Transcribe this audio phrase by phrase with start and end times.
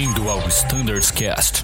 [0.00, 1.62] Bem-vindo ao Standards Cast.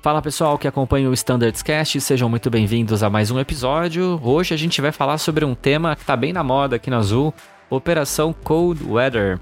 [0.00, 4.20] Fala pessoal que acompanha o Standards Cast, sejam muito bem-vindos a mais um episódio.
[4.22, 6.98] Hoje a gente vai falar sobre um tema que está bem na moda aqui na
[6.98, 7.34] Azul,
[7.68, 9.40] Operação Cold Weather.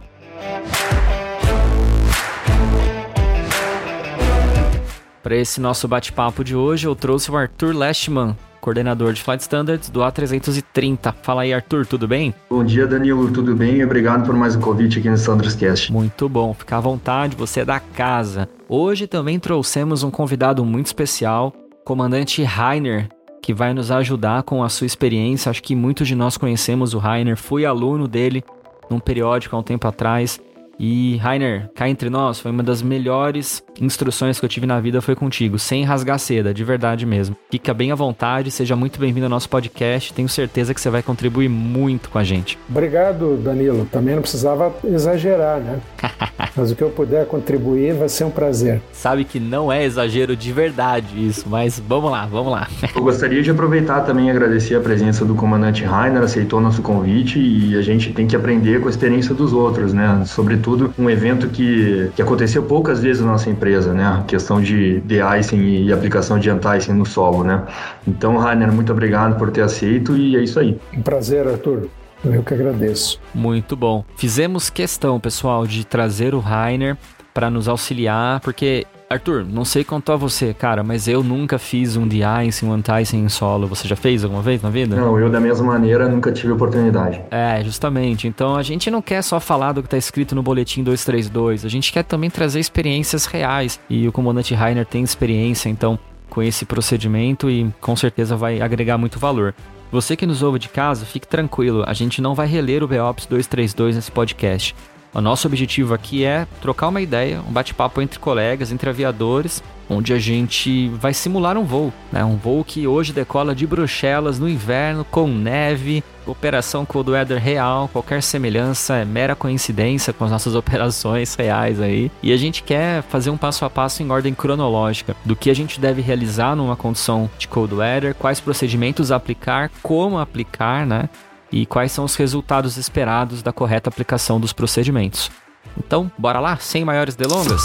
[5.23, 9.91] Para esse nosso bate-papo de hoje, eu trouxe o Arthur Lestman, coordenador de Flight Standards
[9.91, 11.13] do A330.
[11.21, 12.33] Fala aí, Arthur, tudo bem?
[12.49, 13.85] Bom dia, Danilo, tudo bem?
[13.85, 15.93] Obrigado por mais um convite aqui no Standards Cast.
[15.93, 18.49] Muito bom, fica à vontade, você é da casa.
[18.69, 21.53] Hoje também trouxemos um convidado muito especial,
[21.85, 23.09] comandante Rainer,
[23.43, 25.51] que vai nos ajudar com a sua experiência.
[25.51, 28.45] Acho que muitos de nós conhecemos o Rainer, fui aluno dele
[28.89, 30.41] num periódico há um tempo atrás.
[30.79, 35.01] E, Rainer, cá entre nós, foi uma das melhores instruções que eu tive na vida
[35.01, 37.37] foi contigo, sem rasgar seda, de verdade mesmo.
[37.51, 41.03] Fica bem à vontade, seja muito bem-vindo ao nosso podcast, tenho certeza que você vai
[41.03, 42.59] contribuir muito com a gente.
[42.69, 43.87] Obrigado, Danilo.
[43.91, 45.81] Também não precisava exagerar, né?
[46.55, 48.81] Mas o que eu puder contribuir vai ser um prazer.
[48.93, 52.69] Sabe que não é exagero de verdade isso, mas vamos lá, vamos lá.
[52.95, 57.39] Eu gostaria de aproveitar também e agradecer a presença do comandante Rainer, aceitou nosso convite
[57.39, 60.23] e a gente tem que aprender com a experiência dos outros, né?
[60.27, 64.05] Sobretudo um evento que, que aconteceu poucas vezes na nossa empresa, né?
[64.05, 67.65] A questão de de-icing e aplicação de anti-icing no solo, né?
[68.07, 70.79] Então, Rainer, muito obrigado por ter aceito e é isso aí.
[70.97, 71.89] Um prazer, Arthur.
[72.25, 73.21] Eu que agradeço.
[73.35, 74.05] Muito bom.
[74.17, 76.97] Fizemos questão, pessoal, de trazer o Rainer
[77.35, 81.97] para nos auxiliar, porque Arthur, não sei quanto a você, cara, mas eu nunca fiz
[81.97, 83.67] um de-icing, um anti-icing em solo.
[83.67, 84.97] Você já fez alguma vez na vida?
[84.97, 87.21] Não, eu da mesma maneira nunca tive oportunidade.
[87.31, 88.27] É, justamente.
[88.27, 91.69] Então a gente não quer só falar do que está escrito no boletim 232, a
[91.69, 93.79] gente quer também trazer experiências reais.
[93.89, 95.99] E o comandante Rainer tem experiência, então,
[96.31, 99.55] com esse procedimento e com certeza vai agregar muito valor.
[99.93, 103.27] Você que nos ouve de casa, fique tranquilo, a gente não vai reler o BOPS
[103.27, 104.75] 232 nesse podcast.
[105.15, 110.15] O nosso objetivo aqui é trocar uma ideia, um bate-papo entre colegas, entre aviadores, onde
[110.15, 112.25] a gente vai simular um voo, né?
[112.25, 117.91] Um voo que hoje decola de Bruxelas no inverno com neve, operação Cold Weather real,
[117.93, 122.11] qualquer semelhança é mera coincidência com as nossas operações reais aí.
[122.23, 125.55] E a gente quer fazer um passo a passo em ordem cronológica do que a
[125.55, 131.11] gente deve realizar numa condição de Cold Weather, quais procedimentos aplicar, como aplicar, né?
[131.53, 135.31] E quais são os resultados esperados da correta aplicação dos procedimentos.
[135.77, 137.63] Então, bora lá, sem maiores delongas?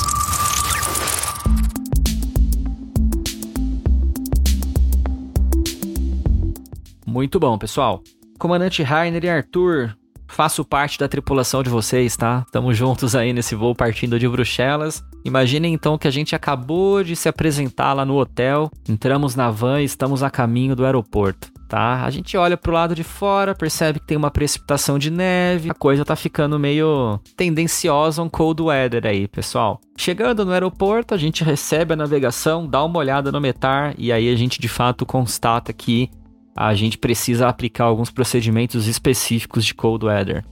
[7.06, 8.03] Muito bom, pessoal.
[8.38, 12.44] Comandante Rainer e Arthur, faço parte da tripulação de vocês, tá?
[12.46, 15.04] Estamos juntos aí nesse voo partindo de Bruxelas.
[15.25, 19.81] Imaginem então que a gente acabou de se apresentar lá no hotel, entramos na van
[19.81, 22.03] e estamos a caminho do aeroporto tá?
[22.03, 25.73] A gente olha pro lado de fora, percebe que tem uma precipitação de neve, a
[25.73, 29.79] coisa tá ficando meio tendenciosa um cold weather aí, pessoal.
[29.97, 34.31] Chegando no aeroporto, a gente recebe a navegação, dá uma olhada no METAR e aí
[34.31, 36.09] a gente de fato constata que
[36.56, 40.44] a gente precisa aplicar alguns procedimentos específicos de cold weather.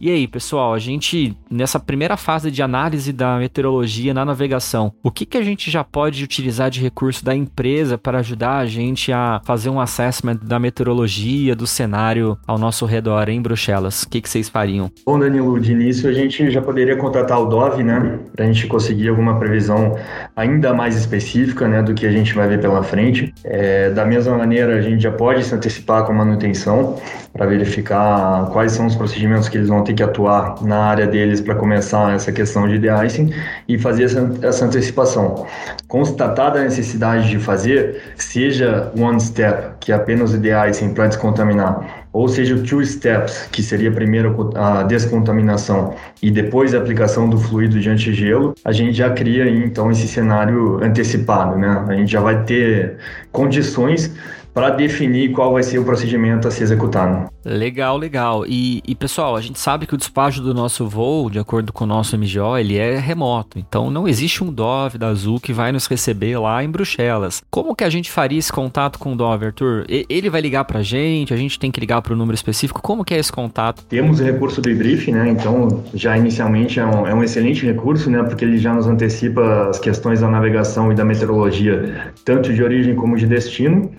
[0.00, 5.10] E aí, pessoal, a gente, nessa primeira fase de análise da meteorologia na navegação, o
[5.10, 9.12] que, que a gente já pode utilizar de recurso da empresa para ajudar a gente
[9.12, 14.04] a fazer um assessment da meteorologia, do cenário ao nosso redor em Bruxelas?
[14.04, 14.88] O que, que vocês fariam?
[15.04, 18.68] Bom, Danilo, de início a gente já poderia contratar o Dove, né, para a gente
[18.68, 19.96] conseguir alguma previsão
[20.36, 23.34] ainda mais específica, né, do que a gente vai ver pela frente.
[23.42, 26.96] É, da mesma maneira, a gente já pode se antecipar com a manutenção
[27.32, 31.40] para verificar quais são os procedimentos que eles vão ter que atuar na área deles
[31.40, 33.32] para começar essa questão de de-icing
[33.66, 35.46] e fazer essa, essa antecipação.
[35.86, 42.06] Constatada a necessidade de fazer, seja one step, que é apenas o de-icing para descontaminar,
[42.12, 47.38] ou seja o two steps, que seria primeiro a descontaminação e depois a aplicação do
[47.38, 51.84] fluido de antigelo, a gente já cria então esse cenário antecipado, né?
[51.88, 52.96] A gente já vai ter
[53.32, 54.12] condições
[54.52, 57.28] para definir qual vai ser o procedimento a ser executado.
[57.44, 58.44] Legal, legal.
[58.46, 61.84] E, e, pessoal, a gente sabe que o despacho do nosso voo, de acordo com
[61.84, 63.58] o nosso MGO, ele é remoto.
[63.58, 67.42] Então não existe um Dove da Azul que vai nos receber lá em Bruxelas.
[67.50, 69.86] Como que a gente faria esse contato com o Dove, Arthur?
[69.88, 71.32] Ele vai ligar para a gente?
[71.32, 72.82] A gente tem que ligar para o número específico?
[72.82, 73.84] Como que é esse contato?
[73.88, 75.28] Temos o recurso do debrief, né?
[75.30, 78.22] Então já inicialmente é um, é um excelente recurso, né?
[78.22, 82.94] Porque ele já nos antecipa as questões da navegação e da meteorologia, tanto de origem
[82.94, 83.90] como de destino.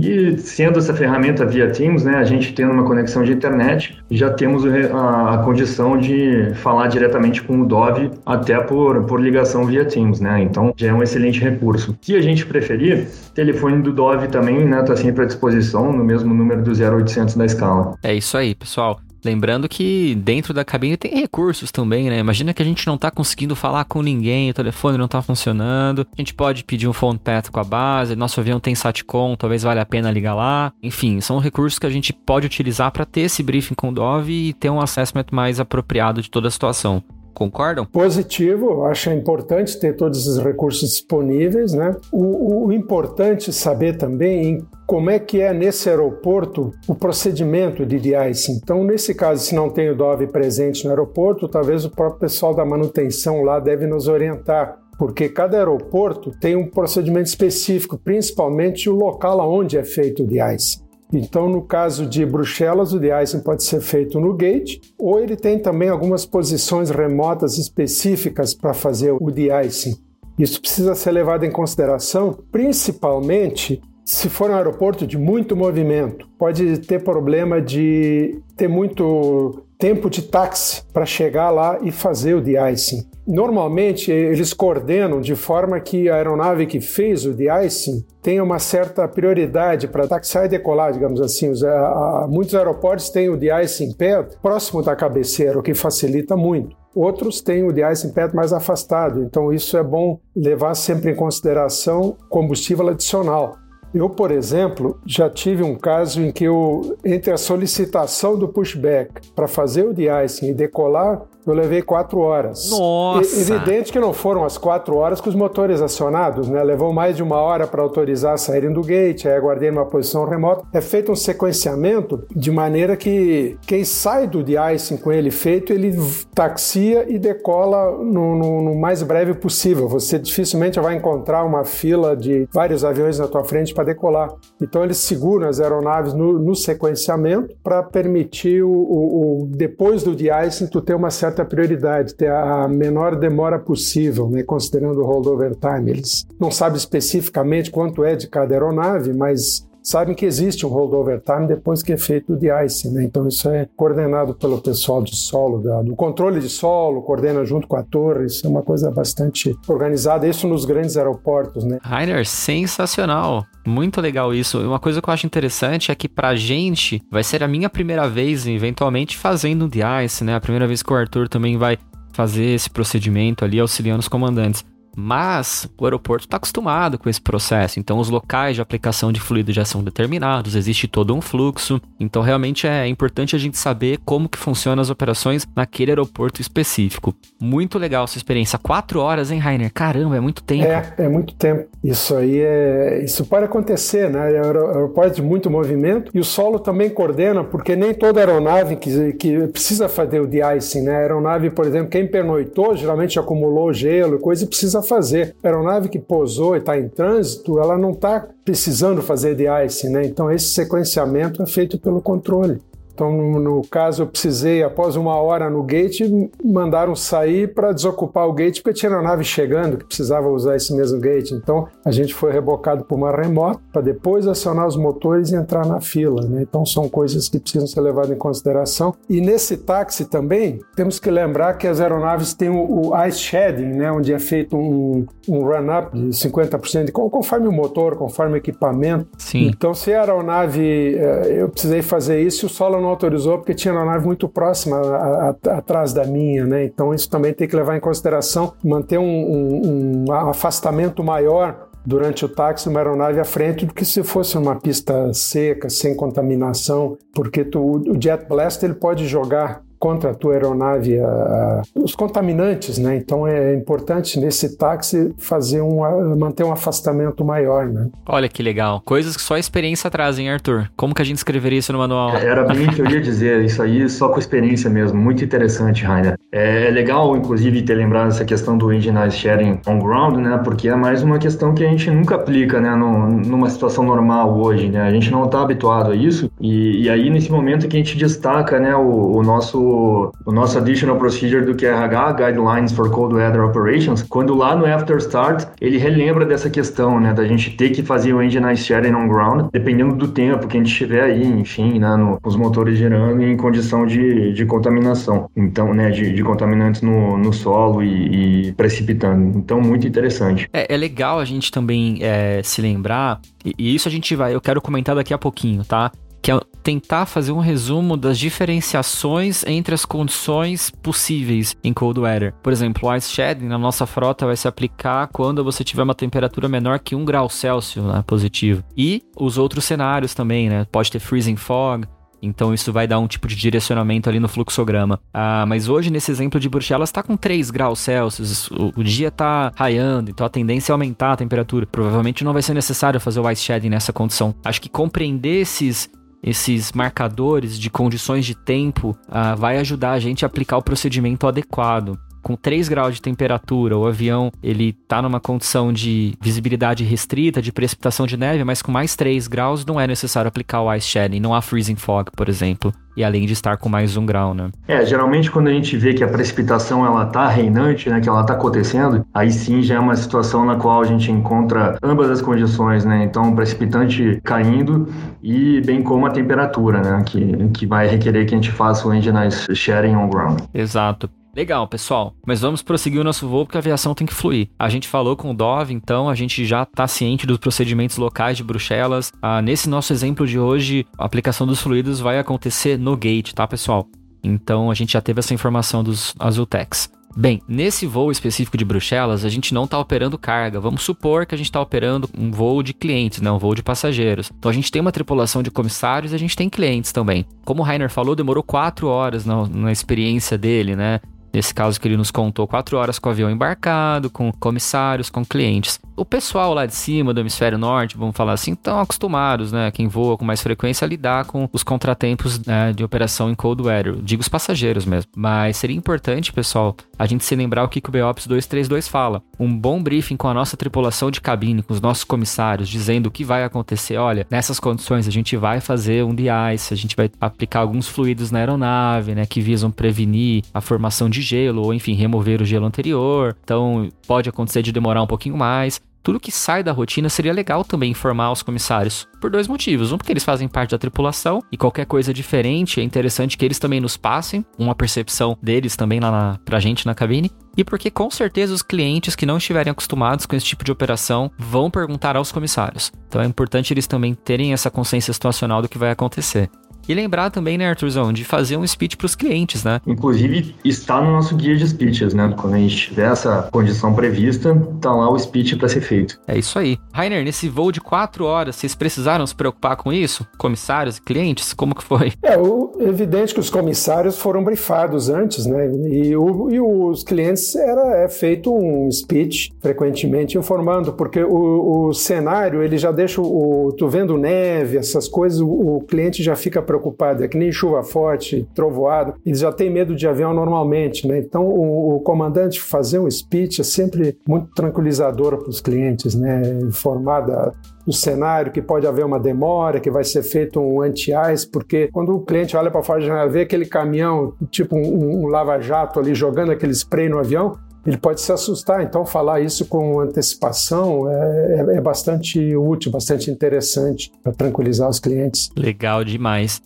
[0.00, 4.30] E sendo essa ferramenta via Teams, né, a gente tendo uma conexão de internet, já
[4.30, 10.20] temos a, condição de falar diretamente com o Dove até por, por ligação via Teams,
[10.20, 10.42] né?
[10.42, 11.96] Então já é um excelente recurso.
[12.02, 16.34] Se a gente preferir, telefone do Dove também, né, tá sempre à disposição no mesmo
[16.34, 17.94] número do 0800 da escala.
[18.02, 19.00] É isso aí, pessoal.
[19.24, 22.18] Lembrando que dentro da cabine tem recursos também, né?
[22.18, 26.06] Imagina que a gente não tá conseguindo falar com ninguém, o telefone não tá funcionando.
[26.12, 29.62] A gente pode pedir um phone path com a base, nosso avião tem SATCOM, talvez
[29.62, 30.72] valha a pena ligar lá.
[30.82, 34.32] Enfim, são recursos que a gente pode utilizar para ter esse briefing com o Dove
[34.32, 37.02] e ter um assessment mais apropriado de toda a situação.
[37.34, 37.84] Concordam?
[37.84, 41.96] Positivo, acho importante ter todos esses recursos disponíveis, né?
[42.12, 48.60] O, o importante saber também como é que é nesse aeroporto o procedimento de de-icing.
[48.62, 52.54] Então, nesse caso, se não tem o Dove presente no aeroporto, talvez o próprio pessoal
[52.54, 58.94] da manutenção lá deve nos orientar porque cada aeroporto tem um procedimento específico, principalmente o
[58.94, 60.83] local onde é feito o de-icing.
[61.12, 65.58] Então, no caso de Bruxelas, o de-icing pode ser feito no gate, ou ele tem
[65.58, 69.96] também algumas posições remotas específicas para fazer o de-icing.
[70.38, 76.28] Isso precisa ser levado em consideração, principalmente se for um aeroporto de muito movimento.
[76.38, 82.40] Pode ter problema de ter muito tempo de táxi para chegar lá e fazer o
[82.40, 83.06] de-icing.
[83.26, 89.08] Normalmente, eles coordenam de forma que a aeronave que fez o de-icing tenha uma certa
[89.08, 91.48] prioridade para taxiar e decolar, digamos assim.
[91.48, 96.36] Os, a, a, muitos aeroportos têm o de-icing pad próximo da cabeceira, o que facilita
[96.36, 96.76] muito.
[96.94, 102.16] Outros têm o de-icing pad mais afastado, então isso é bom levar sempre em consideração
[102.28, 103.56] combustível adicional.
[103.94, 109.32] Eu, por exemplo, já tive um caso em que eu, entre a solicitação do pushback
[109.36, 112.70] para fazer o de-icing e decolar, eu levei quatro horas.
[112.70, 113.40] Nossa!
[113.40, 116.62] evidente que não foram as quatro horas com os motores acionados, né?
[116.62, 120.24] Levou mais de uma hora para autorizar a saírem do gate, aí aguardei numa posição
[120.24, 120.64] remota.
[120.72, 125.94] É feito um sequenciamento de maneira que quem sai do de-icing com ele feito, ele
[126.34, 129.88] taxia e decola no, no, no, mais breve possível.
[129.88, 134.32] Você dificilmente vai encontrar uma fila de vários aviões na tua frente para decolar.
[134.60, 140.14] Então eles seguram as aeronaves no, no sequenciamento para permitir o, o, o, depois do
[140.14, 145.04] de-icing tu ter uma certa certa prioridade, ter a menor demora possível, né, considerando o
[145.04, 145.90] holdover time.
[145.90, 151.20] Eles não sabem especificamente quanto é de cada aeronave, mas sabem que existe um holdover
[151.20, 153.04] time depois que é feito o de-ice, né?
[153.04, 157.68] Então isso é coordenado pelo pessoal de solo, da, do controle de solo, coordena junto
[157.68, 161.78] com a torre, isso é uma coisa bastante organizada, isso nos grandes aeroportos, né?
[161.82, 163.44] Rainer, sensacional!
[163.66, 164.58] Muito legal isso.
[164.58, 168.08] Uma coisa que eu acho interessante é que pra gente vai ser a minha primeira
[168.08, 170.34] vez, eventualmente, fazendo um de-ice, né?
[170.34, 171.78] A primeira vez que o Arthur também vai
[172.12, 174.64] fazer esse procedimento ali, auxiliando os comandantes.
[174.96, 179.52] Mas o aeroporto está acostumado com esse processo, então os locais de aplicação de fluido
[179.52, 181.80] já são determinados, existe todo um fluxo.
[181.98, 187.14] Então realmente é importante a gente saber como que funcionam as operações naquele aeroporto específico.
[187.40, 188.58] Muito legal essa experiência.
[188.58, 189.72] Quatro horas, hein, Rainer?
[189.72, 190.64] Caramba, é muito tempo.
[190.64, 191.68] É, é muito tempo.
[191.82, 193.02] Isso aí é.
[193.04, 194.32] Isso pode acontecer, né?
[194.32, 199.12] É aeroporto de muito movimento e o solo também coordena, porque nem toda aeronave que,
[199.14, 200.96] que precisa fazer o de-icing, né?
[200.96, 205.34] A aeronave, por exemplo, quem pernoitou geralmente acumulou gelo e coisa e precisa fazer.
[205.42, 209.88] A aeronave que pousou e está em trânsito, ela não está precisando fazer de ice,
[209.88, 210.04] né?
[210.04, 212.60] Então esse sequenciamento é feito pelo controle.
[212.94, 216.02] Então, no, caso, eu precisei, após uma hora no gate,
[216.42, 220.72] mandaram sair para desocupar o gate, porque tinha uma nave chegando que precisava usar esse
[220.74, 221.32] mesmo gate.
[221.32, 225.66] Então, a gente foi rebocado por uma remota para depois acionar os motores e entrar
[225.66, 226.22] na fila.
[226.24, 226.42] Né?
[226.42, 228.94] Então, são coisas que precisam ser levadas em consideração.
[229.10, 233.72] E nesse táxi também, temos que lembrar que as aeronaves têm o, o ice shedding,
[233.72, 233.90] né?
[233.90, 239.08] onde é feito um, um run-up de 50%, conforme o motor, conforme o equipamento.
[239.18, 239.48] Sim.
[239.48, 243.72] Então, se a aeronave, eh, eu precisei fazer isso, o solo não autorizou porque tinha
[243.72, 246.64] uma nave muito próxima a, a, atrás da minha, né?
[246.64, 252.24] Então isso também tem que levar em consideração, manter um, um, um afastamento maior durante
[252.24, 256.96] o táxi uma aeronave à frente do que se fosse uma pista seca, sem contaminação,
[257.14, 262.78] porque tu, o jet blast ele pode jogar contra a tua aeronave a, os contaminantes,
[262.78, 262.96] né?
[262.96, 265.80] Então é importante nesse táxi fazer um
[266.16, 267.90] manter um afastamento maior, né?
[268.06, 270.70] Olha que legal, coisas que só a experiência traz, hein, Arthur?
[270.74, 272.16] Como que a gente escreveria isso no manual?
[272.16, 275.84] É, era bem que eu ia dizer, isso aí só com experiência mesmo, muito interessante,
[275.84, 276.16] Rainer.
[276.32, 280.40] É, é legal, inclusive, ter lembrado essa questão do Engine Sharing on Ground, né?
[280.42, 282.74] Porque é mais uma questão que a gente nunca aplica, né?
[282.74, 284.80] No, numa situação normal hoje, né?
[284.80, 287.98] A gente não está habituado a isso e, e, aí nesse momento que a gente
[287.98, 288.74] destaca, né?
[288.74, 294.34] o, o nosso o, nosso Additional Procedure do QRH, Guidelines for Cold Weather Operations, quando
[294.34, 298.22] lá no After Start, ele relembra dessa questão, né, da gente ter que fazer o
[298.22, 301.96] engine ice shedding on ground, dependendo do tempo que a gente estiver aí, enfim, né,
[301.96, 307.16] no, os motores girando em condição de, de contaminação, então, né, de, de contaminantes no,
[307.16, 309.38] no solo e, e precipitando.
[309.38, 310.48] Então, muito interessante.
[310.52, 314.34] É, é legal a gente também é, se lembrar, e, e isso a gente vai,
[314.34, 315.90] eu quero comentar daqui a pouquinho, tá?
[316.24, 322.34] que é tentar fazer um resumo das diferenciações entre as condições possíveis em cold weather.
[322.42, 325.94] Por exemplo, o ice shedding na nossa frota vai se aplicar quando você tiver uma
[325.94, 328.64] temperatura menor que 1 grau Celsius, né, positivo.
[328.74, 330.66] E os outros cenários também, né?
[330.72, 331.86] Pode ter freezing fog,
[332.22, 334.98] então isso vai dar um tipo de direcionamento ali no fluxograma.
[335.12, 339.08] Ah, mas hoje, nesse exemplo de Bruxelas, está com 3 graus Celsius, o, o dia
[339.08, 341.66] está raiando, então a tendência é aumentar a temperatura.
[341.66, 344.34] Provavelmente não vai ser necessário fazer o ice shedding nessa condição.
[344.42, 345.90] Acho que compreender esses
[346.24, 351.26] esses marcadores de condições de tempo uh, vai ajudar a gente a aplicar o procedimento
[351.28, 351.98] adequado.
[352.24, 357.52] Com 3 graus de temperatura, o avião ele está numa condição de visibilidade restrita, de
[357.52, 361.20] precipitação de neve, mas com mais 3 graus não é necessário aplicar o ice shedding,
[361.20, 364.50] não há freezing fog, por exemplo e além de estar com mais um grau, né?
[364.68, 368.22] É, geralmente quando a gente vê que a precipitação ela tá reinante, né, que ela
[368.22, 372.22] tá acontecendo, aí sim já é uma situação na qual a gente encontra ambas as
[372.22, 373.02] condições, né?
[373.02, 374.88] Então, o precipitante caindo
[375.20, 378.94] e bem como a temperatura, né, que, que vai requerer que a gente faça o
[378.94, 380.40] engine sharing on ground.
[380.54, 381.10] Exato.
[381.34, 382.14] Legal, pessoal.
[382.24, 384.48] Mas vamos prosseguir o nosso voo porque a aviação tem que fluir.
[384.56, 388.36] A gente falou com o Dove, então a gente já está ciente dos procedimentos locais
[388.36, 389.12] de Bruxelas.
[389.20, 393.48] Ah, nesse nosso exemplo de hoje, a aplicação dos fluidos vai acontecer no gate, tá,
[393.48, 393.88] pessoal?
[394.22, 396.88] Então a gente já teve essa informação dos Azultex.
[397.16, 400.58] Bem, nesse voo específico de Bruxelas, a gente não está operando carga.
[400.58, 403.30] Vamos supor que a gente está operando um voo de clientes, né?
[403.30, 404.32] um voo de passageiros.
[404.36, 407.24] Então a gente tem uma tripulação de comissários e a gente tem clientes também.
[407.44, 411.00] Como o Rainer falou, demorou quatro horas na, na experiência dele, né?
[411.34, 415.24] Nesse caso que ele nos contou, quatro horas com o avião embarcado, com comissários, com
[415.24, 415.80] clientes.
[415.96, 419.70] O pessoal lá de cima do hemisfério norte, vamos falar assim, estão acostumados, né?
[419.72, 423.62] Quem voa com mais frequência a lidar com os contratempos né, de operação em cold
[423.62, 423.96] weather.
[424.02, 425.10] Digo os passageiros mesmo.
[425.16, 429.22] Mas seria importante, pessoal, a gente se lembrar o que, que o BOPS 232 fala.
[429.38, 433.10] Um bom briefing com a nossa tripulação de cabine, com os nossos comissários, dizendo o
[433.10, 433.96] que vai acontecer.
[433.96, 438.30] Olha, nessas condições a gente vai fazer um de-ice, a gente vai aplicar alguns fluidos
[438.30, 439.26] na aeronave, né?
[439.26, 443.36] Que visam prevenir a formação de gelo, ou enfim, remover o gelo anterior.
[443.42, 445.80] Então, pode acontecer de demorar um pouquinho mais.
[446.04, 449.08] Tudo que sai da rotina seria legal também informar os comissários.
[449.22, 449.90] Por dois motivos.
[449.90, 453.58] Um, porque eles fazem parte da tripulação e qualquer coisa diferente é interessante que eles
[453.58, 457.30] também nos passem uma percepção deles também lá na, pra gente na cabine.
[457.56, 461.30] E porque com certeza os clientes que não estiverem acostumados com esse tipo de operação
[461.38, 462.92] vão perguntar aos comissários.
[463.08, 466.50] Então é importante eles também terem essa consciência situacional do que vai acontecer.
[466.88, 469.80] E lembrar também, né, Arthurzão, de fazer um speech para os clientes, né?
[469.86, 472.32] Inclusive, está no nosso guia de speeches, né?
[472.38, 476.20] Quando a gente tiver essa condição prevista, tá lá o speech para ser feito.
[476.26, 476.78] É isso aí.
[476.92, 480.26] Rainer, nesse voo de quatro horas, vocês precisaram se preocupar com isso?
[480.36, 481.52] Comissários e clientes?
[481.54, 482.12] Como que foi?
[482.22, 485.66] É, o, evidente que os comissários foram brifados antes, né?
[485.90, 491.94] E, o, e os clientes era é feito um speech frequentemente informando, porque o, o
[491.94, 496.60] cenário ele já deixa o, tu vendo neve, essas coisas, o, o cliente já fica
[496.60, 501.06] preocupado preocupado, é que nem chuva forte, trovoada, eles já têm medo de avião normalmente,
[501.06, 501.18] né?
[501.18, 506.42] Então o, o comandante fazer um speech é sempre muito tranquilizador para os clientes, né?
[506.62, 507.52] Informar da,
[507.86, 512.14] do cenário, que pode haver uma demora, que vai ser feito um anti-ice, porque quando
[512.14, 516.14] o cliente olha para fora da janela, vê aquele caminhão, tipo um, um lava-jato ali
[516.14, 518.82] jogando aquele spray no avião, ele pode se assustar.
[518.82, 524.98] Então, falar isso com antecipação é, é, é bastante útil, bastante interessante para tranquilizar os
[524.98, 525.50] clientes.
[525.56, 526.62] Legal demais.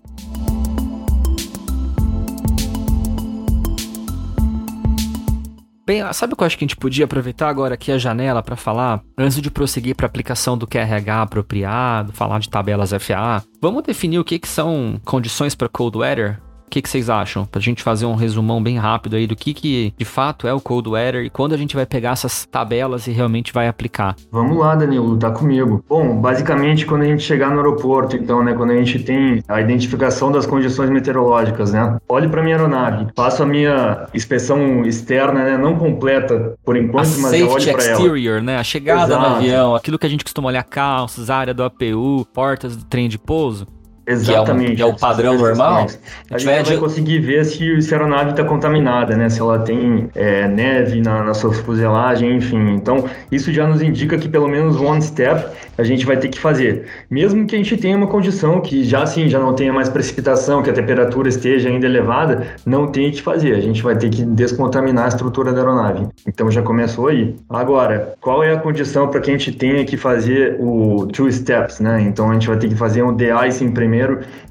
[5.88, 8.42] Bem, sabe o que eu acho que a gente podia aproveitar agora aqui a janela
[8.42, 13.42] para falar, antes de prosseguir para a aplicação do QRH apropriado, falar de tabelas FA?
[13.58, 16.38] Vamos definir o que, que são condições para cold weather?
[16.68, 17.46] O que, que vocês acham?
[17.46, 20.60] Pra gente fazer um resumão bem rápido aí do que, que de fato é o
[20.60, 24.14] Cold Weather e quando a gente vai pegar essas tabelas e realmente vai aplicar.
[24.30, 25.82] Vamos lá, Danilo, tá comigo.
[25.88, 29.62] Bom, basicamente quando a gente chegar no aeroporto, então, né, quando a gente tem a
[29.62, 31.96] identificação das condições meteorológicas, né?
[32.06, 37.18] Olhe para minha aeronave, faço a minha inspeção externa, né, não completa por enquanto, a
[37.22, 37.92] mas eu olho para ela.
[37.92, 38.58] exterior, né?
[38.58, 39.30] A chegada Exato.
[39.30, 43.08] no avião, aquilo que a gente costuma olhar calças, área do APU, portas do trem
[43.08, 43.66] de pouso
[44.08, 44.76] Exatamente.
[44.76, 45.86] Que é, um, que é o padrão normal.
[46.30, 49.28] A gente vai conseguir ver se, se a aeronave está contaminada, né?
[49.28, 52.70] Se ela tem é, neve na, na sua fuselagem, enfim.
[52.70, 55.46] Então, isso já nos indica que pelo menos one step
[55.76, 56.86] a gente vai ter que fazer.
[57.10, 60.62] Mesmo que a gente tenha uma condição que já assim, já não tenha mais precipitação,
[60.62, 63.54] que a temperatura esteja ainda elevada, não tem que fazer.
[63.54, 66.08] A gente vai ter que descontaminar a estrutura da aeronave.
[66.26, 67.36] Então já começou aí.
[67.50, 71.78] Agora, qual é a condição para que a gente tenha que fazer o two steps,
[71.80, 72.00] né?
[72.00, 73.97] Então a gente vai ter que fazer um de-icing primeiro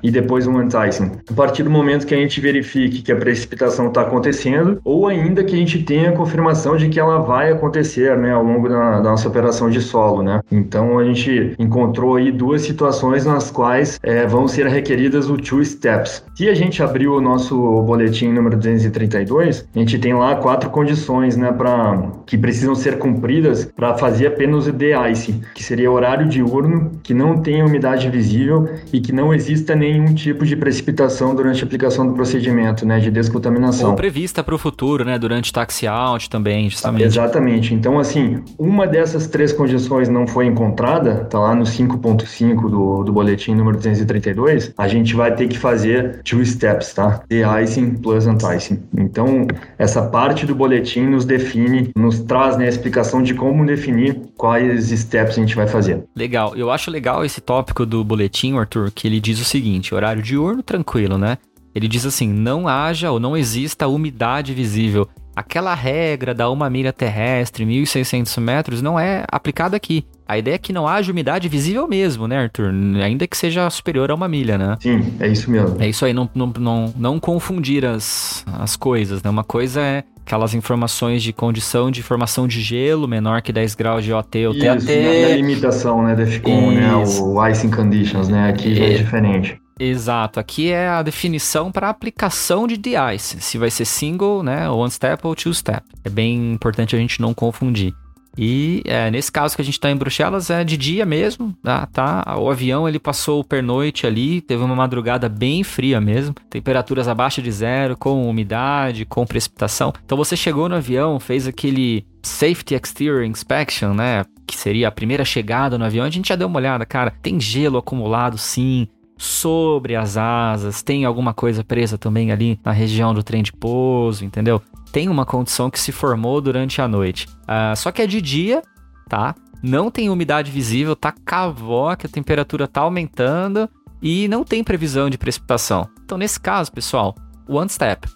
[0.04, 1.12] e depois um anti-icing.
[1.30, 5.44] A partir do momento que a gente verifique que a precipitação está acontecendo, ou ainda
[5.44, 9.00] que a gente tenha a confirmação de que ela vai acontecer, né, ao longo da,
[9.00, 10.42] da nossa operação de solo, né?
[10.52, 15.64] Então a gente encontrou aí duas situações nas quais é, vão ser requeridas o two
[15.64, 16.24] steps.
[16.36, 21.36] Se a gente abrir o nosso boletim número 232, a gente tem lá quatro condições,
[21.36, 26.92] né, para que precisam ser cumpridas para fazer apenas o de-icing, que seria horário diurno,
[27.04, 31.66] que não tenha umidade visível e que não exista nenhum tipo de precipitação durante a
[31.66, 33.92] aplicação do procedimento, né, de descontaminação.
[33.92, 37.06] Ou prevista para o futuro, né, durante taxi out também, justamente.
[37.06, 37.74] Exatamente.
[37.74, 43.14] Então, assim, uma dessas três condições não foi encontrada, tá lá no 5.5 do, do
[43.14, 47.22] boletim número 232, a gente vai ter que fazer two steps, tá?
[47.30, 48.84] De-icing plus anti-icing.
[48.98, 54.20] Então, essa parte do boletim nos define, nos traz né, a explicação de como definir
[54.36, 56.04] quais steps a gente vai fazer.
[56.16, 56.56] Legal.
[56.56, 60.64] Eu acho legal esse tópico do boletim, Arthur, que ele diz o seguinte: horário diurno,
[60.64, 61.38] tranquilo, né?
[61.76, 65.08] Ele diz assim: não haja ou não exista umidade visível.
[65.36, 70.04] Aquela regra da uma milha terrestre, 1.600 metros, não é aplicada aqui.
[70.28, 72.74] A ideia é que não haja umidade visível mesmo, né, Arthur?
[73.04, 74.76] Ainda que seja superior a uma milha, né?
[74.80, 75.80] Sim, é isso mesmo.
[75.80, 79.30] É isso aí, não, não, não, não confundir as, as coisas, né?
[79.30, 84.04] Uma coisa é aquelas informações de condição de formação de gelo menor que 10 graus
[84.04, 84.90] de OT ou Isso, TAT.
[84.90, 89.58] É a limitação, né, DEFCON, né, o icing conditions, né, aqui já é, diferente.
[89.80, 94.92] Exato, aqui é a definição para aplicação de de-ice, se vai ser single, né, one
[94.92, 95.82] step ou two step.
[96.04, 97.94] É bem importante a gente não confundir.
[98.38, 101.88] E é, nesse caso que a gente está em Bruxelas é de dia mesmo, tá,
[101.88, 102.38] tá?
[102.38, 107.42] O avião ele passou o pernoite ali, teve uma madrugada bem fria mesmo, temperaturas abaixo
[107.42, 109.92] de zero, com umidade, com precipitação.
[110.06, 114.24] Então você chegou no avião, fez aquele Safety Exterior Inspection, né?
[114.46, 116.06] Que seria a primeira chegada no avião.
[116.06, 117.12] A gente já deu uma olhada, cara.
[117.22, 123.14] Tem gelo acumulado, sim sobre as asas, tem alguma coisa presa também ali na região
[123.14, 124.62] do trem de pouso, entendeu?
[124.92, 127.28] Tem uma condição que se formou durante a noite.
[127.44, 128.62] Uh, só que é de dia,
[129.08, 129.36] tá?
[129.62, 133.70] Não tem umidade visível, tá cavoque, a temperatura tá aumentando
[134.02, 135.88] e não tem previsão de precipitação.
[136.04, 137.16] Então, nesse caso, pessoal,
[137.48, 138.08] one step.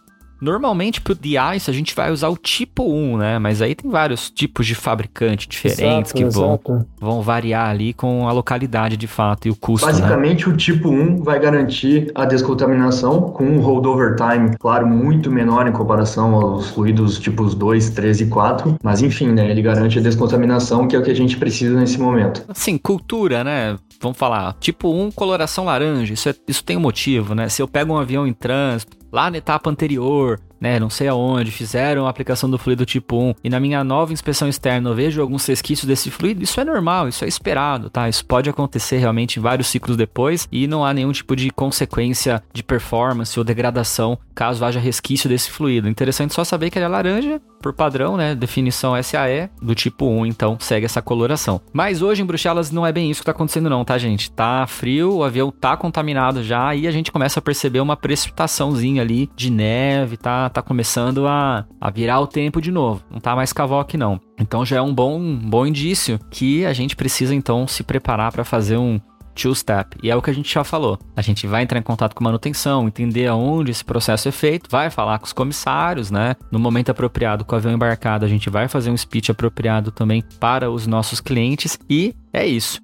[0.42, 3.40] Normalmente pro DICE a gente vai usar o tipo 1, né?
[3.40, 6.60] Mas aí tem vários tipos de fabricante diferentes exato, que vão,
[7.00, 9.86] vão variar ali com a localidade de fato e o custo.
[9.86, 9.94] Né?
[9.94, 10.54] Basicamente né?
[10.54, 15.72] o tipo 1 vai garantir a descontaminação com um holdover time, claro, muito menor em
[15.72, 18.78] comparação aos fluidos tipos 2, 3 e 4.
[18.82, 19.52] Mas enfim, né?
[19.52, 22.44] Ele garante a descontaminação, que é o que a gente precisa nesse momento.
[22.48, 23.78] Assim, cultura, né?
[24.02, 27.48] Vamos falar, tipo 1, coloração laranja, isso, é, isso tem um motivo, né?
[27.48, 31.50] Se eu pego um avião em trânsito, lá na etapa anterior, né, não sei aonde,
[31.50, 35.20] fizeram a aplicação do fluido tipo 1 e na minha nova inspeção externa eu vejo
[35.20, 38.08] alguns resquícios desse fluido, isso é normal, isso é esperado, tá?
[38.08, 42.62] Isso pode acontecer realmente vários ciclos depois e não há nenhum tipo de consequência de
[42.62, 45.90] performance ou degradação caso haja resquício desse fluido.
[45.90, 48.36] Interessante só saber que ele é laranja, por padrão, né?
[48.36, 51.62] Definição SAE do tipo 1, então segue essa coloração.
[51.72, 54.32] Mas hoje em Bruxelas não é bem isso que tá acontecendo não, tá, gente?
[54.32, 59.02] Tá frio, o avião tá contaminado já e a gente começa a perceber uma precipitaçãozinha
[59.02, 63.04] ali de neve, tá, tá começando a, a virar o tempo de novo.
[63.10, 64.20] Não tá mais cavoque não.
[64.40, 68.32] Então já é um bom, um bom indício que a gente precisa então se preparar
[68.32, 69.00] para fazer um
[69.34, 69.98] two-step.
[70.04, 71.00] E é o que a gente já falou.
[71.16, 74.90] A gente vai entrar em contato com manutenção, entender aonde esse processo é feito, vai
[74.90, 76.36] falar com os comissários, né?
[76.52, 80.24] No momento apropriado, com o avião embarcado, a gente vai fazer um speech apropriado também
[80.40, 82.82] para os nossos clientes e é isso.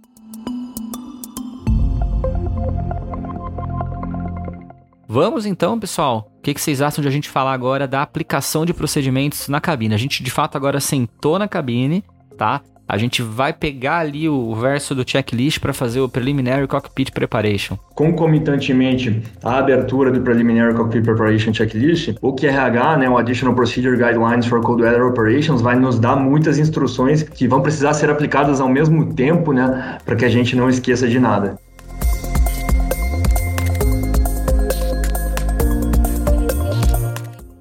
[5.10, 6.37] Vamos então, pessoal.
[6.48, 9.94] O que, vocês acham de a gente falar agora da aplicação de procedimentos na cabine?
[9.94, 12.06] A gente de fato agora sentou na cabine,
[12.38, 12.62] tá?
[12.88, 17.78] a gente vai pegar ali o verso do checklist para fazer o Preliminary Cockpit Preparation.
[17.94, 24.46] Concomitantemente à abertura do Preliminary Cockpit Preparation Checklist, o QRH, né, o Additional Procedure Guidelines
[24.46, 28.70] for Cold Weather Operations, vai nos dar muitas instruções que vão precisar ser aplicadas ao
[28.70, 31.60] mesmo tempo, né, para que a gente não esqueça de nada.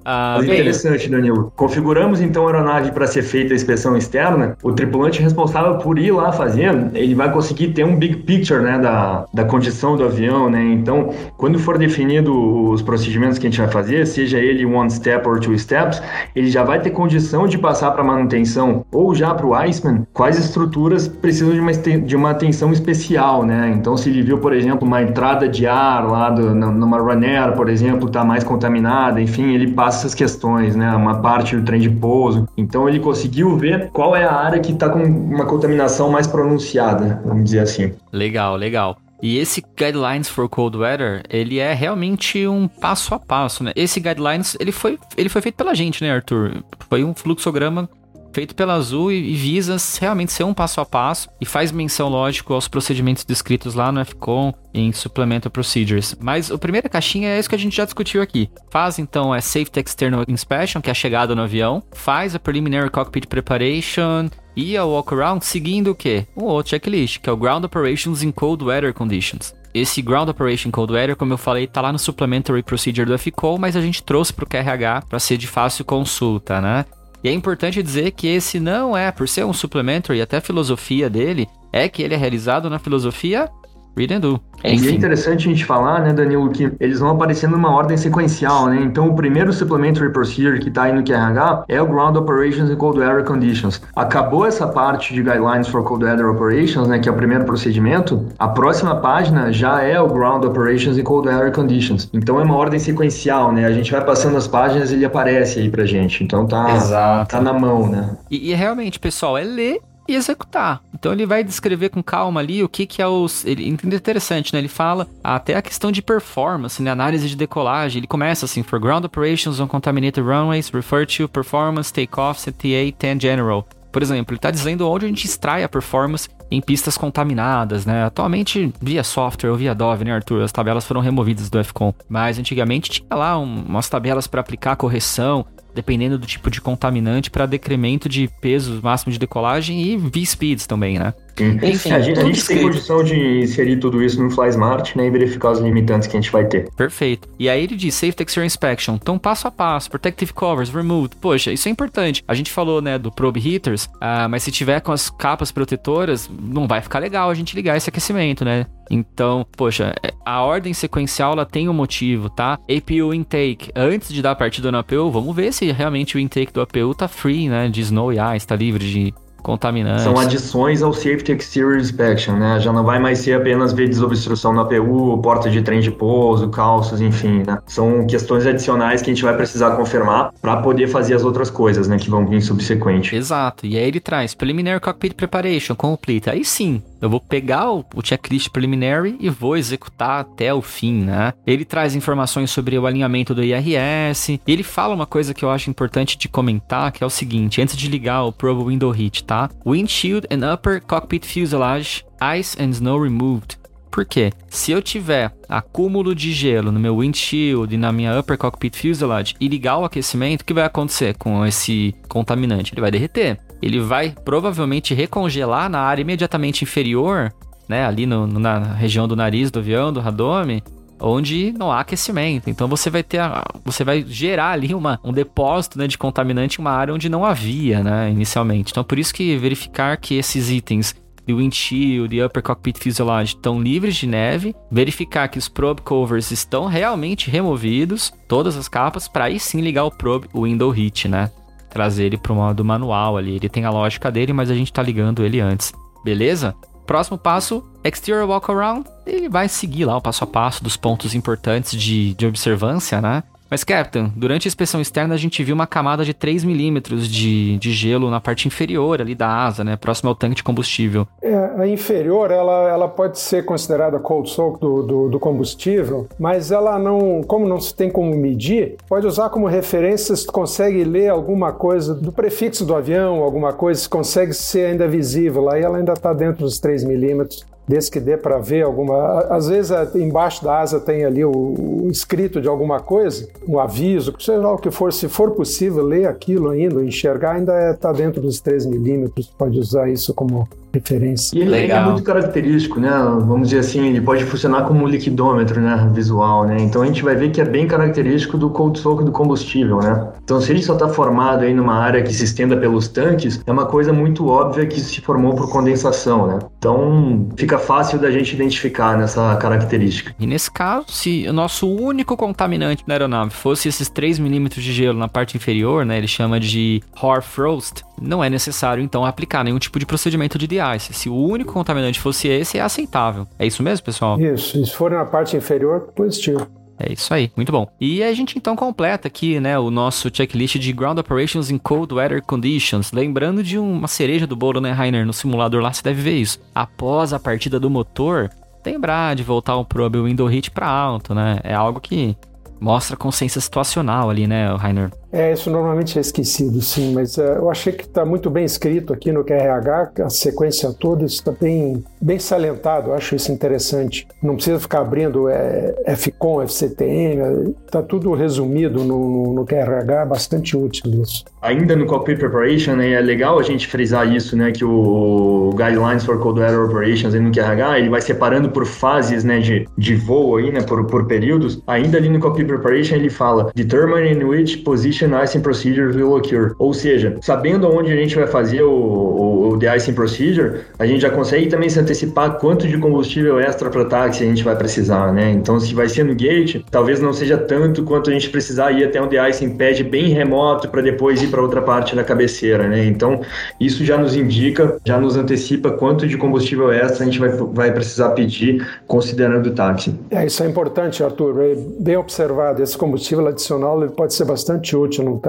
[0.09, 1.51] Ah, interessante, Danilo.
[1.53, 4.57] Configuramos então a aeronave para ser feita a inspeção externa.
[4.63, 8.79] O tripulante responsável por ir lá fazer, ele vai conseguir ter um big picture, né,
[8.79, 10.63] da, da condição do avião, né?
[10.63, 15.27] Então, quando for definido os procedimentos que a gente vai fazer, seja ele one step
[15.27, 16.01] or two steps,
[16.33, 20.39] ele já vai ter condição de passar para manutenção ou já para o Iceman quais
[20.39, 23.73] estruturas precisam de uma, de uma atenção especial, né?
[23.75, 27.67] Então, se ele viu, por exemplo, uma entrada de ar lá do, numa runner, por
[27.67, 30.89] exemplo, está mais contaminada, enfim, ele passa essas questões, né?
[30.95, 32.47] Uma parte do trem de pouso.
[32.57, 37.21] Então ele conseguiu ver qual é a área que está com uma contaminação mais pronunciada,
[37.25, 37.93] vamos dizer assim.
[38.11, 38.97] Legal, legal.
[39.21, 43.71] E esse Guidelines for Cold Weather, ele é realmente um passo a passo, né?
[43.75, 46.63] Esse Guidelines, ele foi, ele foi feito pela gente, né, Arthur?
[46.87, 47.89] Foi um fluxograma
[48.37, 52.53] feito pela Azul e, visa realmente ser um passo a passo e faz menção, lógico,
[52.53, 56.15] aos procedimentos descritos lá no FCON em Supplemental Procedures.
[56.21, 58.47] Mas a primeira caixinha é isso que a gente já discutiu aqui.
[58.69, 62.91] Faz então a Safety External Inspection, que é a chegada no avião, faz a Preliminary
[62.91, 66.27] Cockpit Preparation e a Walk Around seguindo o quê?
[66.37, 69.55] Um outro checklist, que é o Ground Operations in Cold Weather Conditions.
[69.73, 73.57] Esse Ground Operation Cold Weather, como eu falei, tá lá no Supplementary Procedure do FCO,
[73.57, 76.85] mas a gente trouxe para o QRH para ser de fácil consulta, né?
[77.23, 81.09] E é importante dizer que esse não é, por ser um supplementary, até a filosofia
[81.09, 83.49] dele, é que ele é realizado na filosofia
[83.97, 84.39] Read and Do.
[84.63, 87.95] É, e é interessante a gente falar, né, Danilo, que eles vão aparecendo numa ordem
[87.95, 88.81] sequencial, né?
[88.81, 92.75] Então, o primeiro Supplementary Procedure que está aí no QRH é o Ground Operations and
[92.75, 93.81] Cold Weather Conditions.
[93.95, 98.25] Acabou essa parte de Guidelines for Cold Weather Operations, né, que é o primeiro procedimento,
[98.39, 102.09] a próxima página já é o Ground Operations and Cold Weather Conditions.
[102.13, 103.65] Então, é uma ordem sequencial, né?
[103.65, 106.23] A gente vai passando as páginas e ele aparece aí pra gente.
[106.23, 107.29] Então, tá, Exato.
[107.29, 108.17] tá na mão, né?
[108.29, 110.81] E, e realmente, pessoal, é ler e executar.
[110.93, 113.45] Então ele vai descrever com calma ali o que que é os...
[113.45, 114.59] Ele, interessante, né?
[114.59, 116.91] Ele fala até a questão de performance, né?
[116.91, 117.99] Análise de decolagem.
[117.99, 123.21] Ele começa assim, for ground operations on contaminated runways, refer to performance, takeoff, CTA, 10
[123.21, 123.67] general.
[123.91, 128.03] Por exemplo, ele está dizendo onde a gente extrai a performance em pistas contaminadas, né?
[128.03, 130.43] Atualmente, via software ou via Dove, né, Arthur?
[130.43, 131.93] As tabelas foram removidas do FCOM.
[132.07, 135.45] Mas antigamente tinha lá um, umas tabelas para aplicar correção
[135.77, 140.97] dependendo do tipo de contaminante, para decremento de peso máximo de decolagem e V-speeds também,
[140.97, 141.13] né?
[141.43, 145.09] Enfim, a gente, a gente tem condição de inserir tudo isso no FlySmart né, e
[145.09, 146.69] verificar os limitantes que a gente vai ter.
[146.75, 147.27] Perfeito.
[147.37, 148.95] E aí ele diz Safety Exterior Inspection.
[148.95, 151.17] Então, passo a passo, Protective Covers, Removed.
[151.17, 152.23] Poxa, isso é importante.
[152.27, 156.29] A gente falou, né, do Probe Heaters, ah, mas se tiver com as capas protetoras,
[156.39, 158.65] não vai ficar legal a gente ligar esse aquecimento, né?
[158.89, 162.53] Então, poxa, é, a ordem sequencial ela tem um motivo, tá?
[162.69, 163.71] APU intake.
[163.75, 166.93] Antes de dar a partida no APU, vamos ver se realmente o intake do APU
[166.95, 167.67] tá free, né?
[167.67, 170.03] De snow e ice, tá livre de contaminantes.
[170.03, 172.59] São adições ao Safety Exterior Inspection, né?
[172.59, 176.49] Já não vai mais ser apenas ver desobstrução na APU, porta de trem de pouso,
[176.49, 177.59] calços, enfim, né?
[177.65, 181.87] São questões adicionais que a gente vai precisar confirmar para poder fazer as outras coisas,
[181.87, 181.97] né?
[181.97, 183.15] Que vão vir subsequente.
[183.15, 183.65] Exato.
[183.65, 186.29] E aí ele traz Preliminary Cockpit Preparation Complete.
[186.29, 191.33] Aí sim, eu vou pegar o, checklist preliminary e vou executar até o fim, né?
[191.45, 194.39] Ele traz informações sobre o alinhamento do IRS.
[194.47, 197.75] ele fala uma coisa que eu acho importante de comentar, que é o seguinte: antes
[197.75, 199.49] de ligar o Probe Window Heat, tá?
[199.65, 202.03] Windshield and Upper Cockpit Fuselage,
[202.39, 203.59] Ice and Snow Removed.
[203.91, 204.31] Por quê?
[204.47, 209.35] Se eu tiver acúmulo de gelo no meu windshield e na minha upper cockpit fuselage
[209.39, 212.73] e ligar o aquecimento, o que vai acontecer com esse contaminante?
[212.73, 217.33] Ele vai derreter ele vai provavelmente recongelar na área imediatamente inferior,
[217.67, 220.63] né, ali no, na região do nariz do avião, do radome,
[220.99, 222.49] onde não há aquecimento.
[222.49, 226.59] Então você vai ter, a, você vai gerar ali uma, um depósito né, de contaminante
[226.59, 228.71] em uma área onde não havia, né, inicialmente.
[228.71, 233.61] Então por isso que verificar que esses itens de windshield e upper cockpit fuselage estão
[233.61, 239.25] livres de neve, verificar que os probe covers estão realmente removidos, todas as capas, para
[239.25, 241.29] aí sim ligar o probe window heat, né?
[241.69, 243.35] trazer ele para o modo manual ali.
[243.35, 245.73] Ele tem a lógica dele, mas a gente está ligando ele antes.
[246.03, 246.55] Beleza?
[246.87, 248.89] Próximo passo, Exterior Walk Around.
[249.05, 253.23] Ele vai seguir lá o passo a passo dos pontos importantes de, de observância, né?
[253.49, 257.57] Mas, Captain, durante a inspeção externa a gente viu uma camada de 3 milímetros de,
[257.57, 259.75] de gelo na parte inferior ali da asa, né?
[259.75, 261.07] Próximo ao tanque de combustível.
[261.21, 266.51] É, a inferior, ela, ela pode ser considerada cold soak do, do, do, combustível, mas
[266.51, 270.83] ela não, como não se tem como medir, pode usar como referência se tu consegue
[270.83, 275.63] ler alguma coisa do prefixo do avião, alguma coisa, se consegue ser ainda visível, aí
[275.63, 279.19] ela ainda está dentro dos 3 milímetros desde que dê para ver alguma.
[279.29, 284.13] Às vezes embaixo da asa tem ali o, o, escrito de alguma coisa, um aviso,
[284.19, 287.93] seja lá o que for, se for possível ler aquilo ainda, enxergar, ainda está é,
[287.93, 291.37] dentro dos 3 milímetros, pode usar isso como referência.
[291.37, 292.89] E ele, ele, é muito característico, né?
[293.25, 295.89] Vamos dizer assim, ele pode funcionar como um liquidômetro, né?
[295.93, 296.57] Visual, né?
[296.59, 300.07] Então a gente vai ver que é bem característico do cold soak do combustível, né?
[300.23, 303.51] Então se ele só está formado aí numa área que se estenda pelos tanques, é
[303.51, 306.39] uma coisa muito óbvia que se formou por condensação, né?
[306.57, 310.13] Então fica fácil da gente identificar nessa característica.
[310.19, 314.73] E nesse caso, se o nosso único contaminante na aeronave fosse esses 3 milímetros de
[314.73, 315.97] gelo na parte inferior, né?
[315.97, 320.93] Ele chama de hoarfrost, não é necessário então aplicar nenhum tipo de procedimento de de-ice.
[320.93, 323.27] Se o único contaminante fosse esse, é aceitável.
[323.37, 324.19] É isso mesmo, pessoal?
[324.19, 326.47] Isso, se for na parte inferior, positivo.
[326.79, 327.67] É isso aí, muito bom.
[327.81, 331.93] E a gente então completa aqui, né, o nosso checklist de Ground Operations in Cold
[331.93, 332.91] Weather Conditions.
[332.91, 335.05] Lembrando de uma cereja do bolo, né, Rainer?
[335.05, 336.39] No simulador lá você deve ver isso.
[336.53, 338.29] Após a partida do motor,
[338.63, 341.39] lembrar de voltar o probe window hit para alto, né?
[341.43, 342.15] É algo que
[342.59, 344.91] mostra consciência situacional ali, né, Rainer?
[345.17, 348.93] É, isso normalmente é esquecido, sim, mas uh, eu achei que está muito bem escrito
[348.93, 354.07] aqui no QRH, a sequência toda está bem, bem salientado, eu acho isso interessante.
[354.21, 361.01] Não precisa ficar abrindo é, FCOM, FCTM, está tudo resumido no, no, QRH, bastante útil
[361.01, 361.25] isso.
[361.41, 366.05] Ainda no Cockpit Preparation, né, é legal a gente frisar isso, né, que o Guidelines
[366.05, 370.37] for Cold Weather Operations no QRH, ele vai separando por fases, né, de, de voo
[370.37, 371.59] aí, né, por, por períodos.
[371.65, 376.55] Ainda ali no Cockpit Preparation ele fala, determine in which position icing procedure will occur.
[376.57, 381.01] Ou seja, sabendo onde a gente vai fazer o, o, o de-icing procedure, a gente
[381.01, 385.11] já consegue também se antecipar quanto de combustível extra para táxi a gente vai precisar,
[385.13, 385.31] né?
[385.31, 388.83] Então, se vai ser no gate, talvez não seja tanto quanto a gente precisar ir
[388.83, 392.85] até um de-icing pad bem remoto para depois ir para outra parte da cabeceira, né?
[392.85, 393.21] Então,
[393.59, 397.71] isso já nos indica, já nos antecipa quanto de combustível extra a gente vai, vai
[397.71, 399.93] precisar pedir considerando o táxi.
[400.09, 401.41] É, isso é importante, Arthur.
[401.41, 402.61] É bem observado.
[402.61, 405.21] Esse combustível adicional ele pode ser bastante útil no.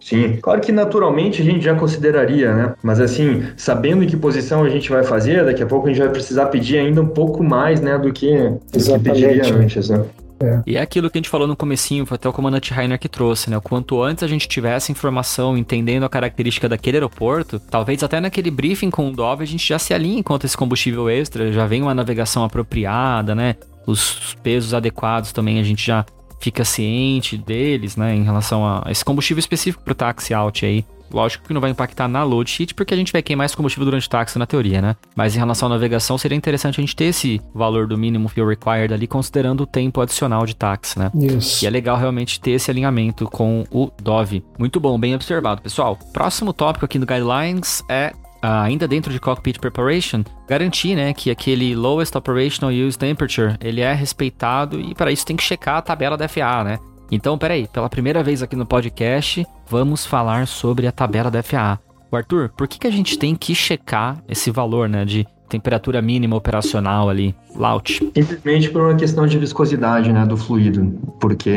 [0.00, 2.74] Sim, claro que naturalmente a gente já consideraria, né?
[2.82, 6.00] Mas assim, sabendo em que posição a gente vai fazer, daqui a pouco a gente
[6.00, 8.36] vai precisar pedir ainda um pouco mais, né, do que,
[8.72, 10.04] do que pediria antes, né?
[10.40, 10.62] É.
[10.66, 13.08] E é aquilo que a gente falou no comecinho, foi até o comandante Rainer que
[13.08, 13.56] trouxe, né?
[13.56, 18.50] O quanto antes a gente tivesse informação, entendendo a característica daquele aeroporto, talvez até naquele
[18.50, 21.82] briefing com o Dove a gente já se alinhe quanto esse combustível extra, já vem
[21.82, 23.56] uma navegação apropriada, né?
[23.86, 26.04] Os pesos adequados também a gente já
[26.40, 30.84] fica ciente deles, né, em relação a esse combustível específico para o táxi out aí.
[31.10, 33.84] Lógico que não vai impactar na load sheet, porque a gente vai queimar esse combustível
[33.84, 34.96] durante o táxi na teoria, né?
[35.14, 38.48] Mas em relação à navegação, seria interessante a gente ter esse valor do mínimo fuel
[38.48, 41.10] required ali, considerando o tempo adicional de táxi, né?
[41.14, 41.64] Isso.
[41.64, 44.44] E é legal realmente ter esse alinhamento com o Dove.
[44.58, 45.96] Muito bom, bem observado, pessoal.
[46.12, 51.74] Próximo tópico aqui no Guidelines é ainda dentro de Cockpit Preparation, garantir né, que aquele
[51.74, 56.16] Lowest Operational Use Temperature ele é respeitado e para isso tem que checar a tabela
[56.16, 56.78] da FAA, né?
[57.10, 61.78] Então, peraí, pela primeira vez aqui no podcast, vamos falar sobre a tabela da FAA.
[62.10, 66.02] O Arthur, por que, que a gente tem que checar esse valor né, de temperatura
[66.02, 67.98] mínima operacional ali, laut?
[68.14, 71.54] Simplesmente por uma questão de viscosidade né, do fluido, porque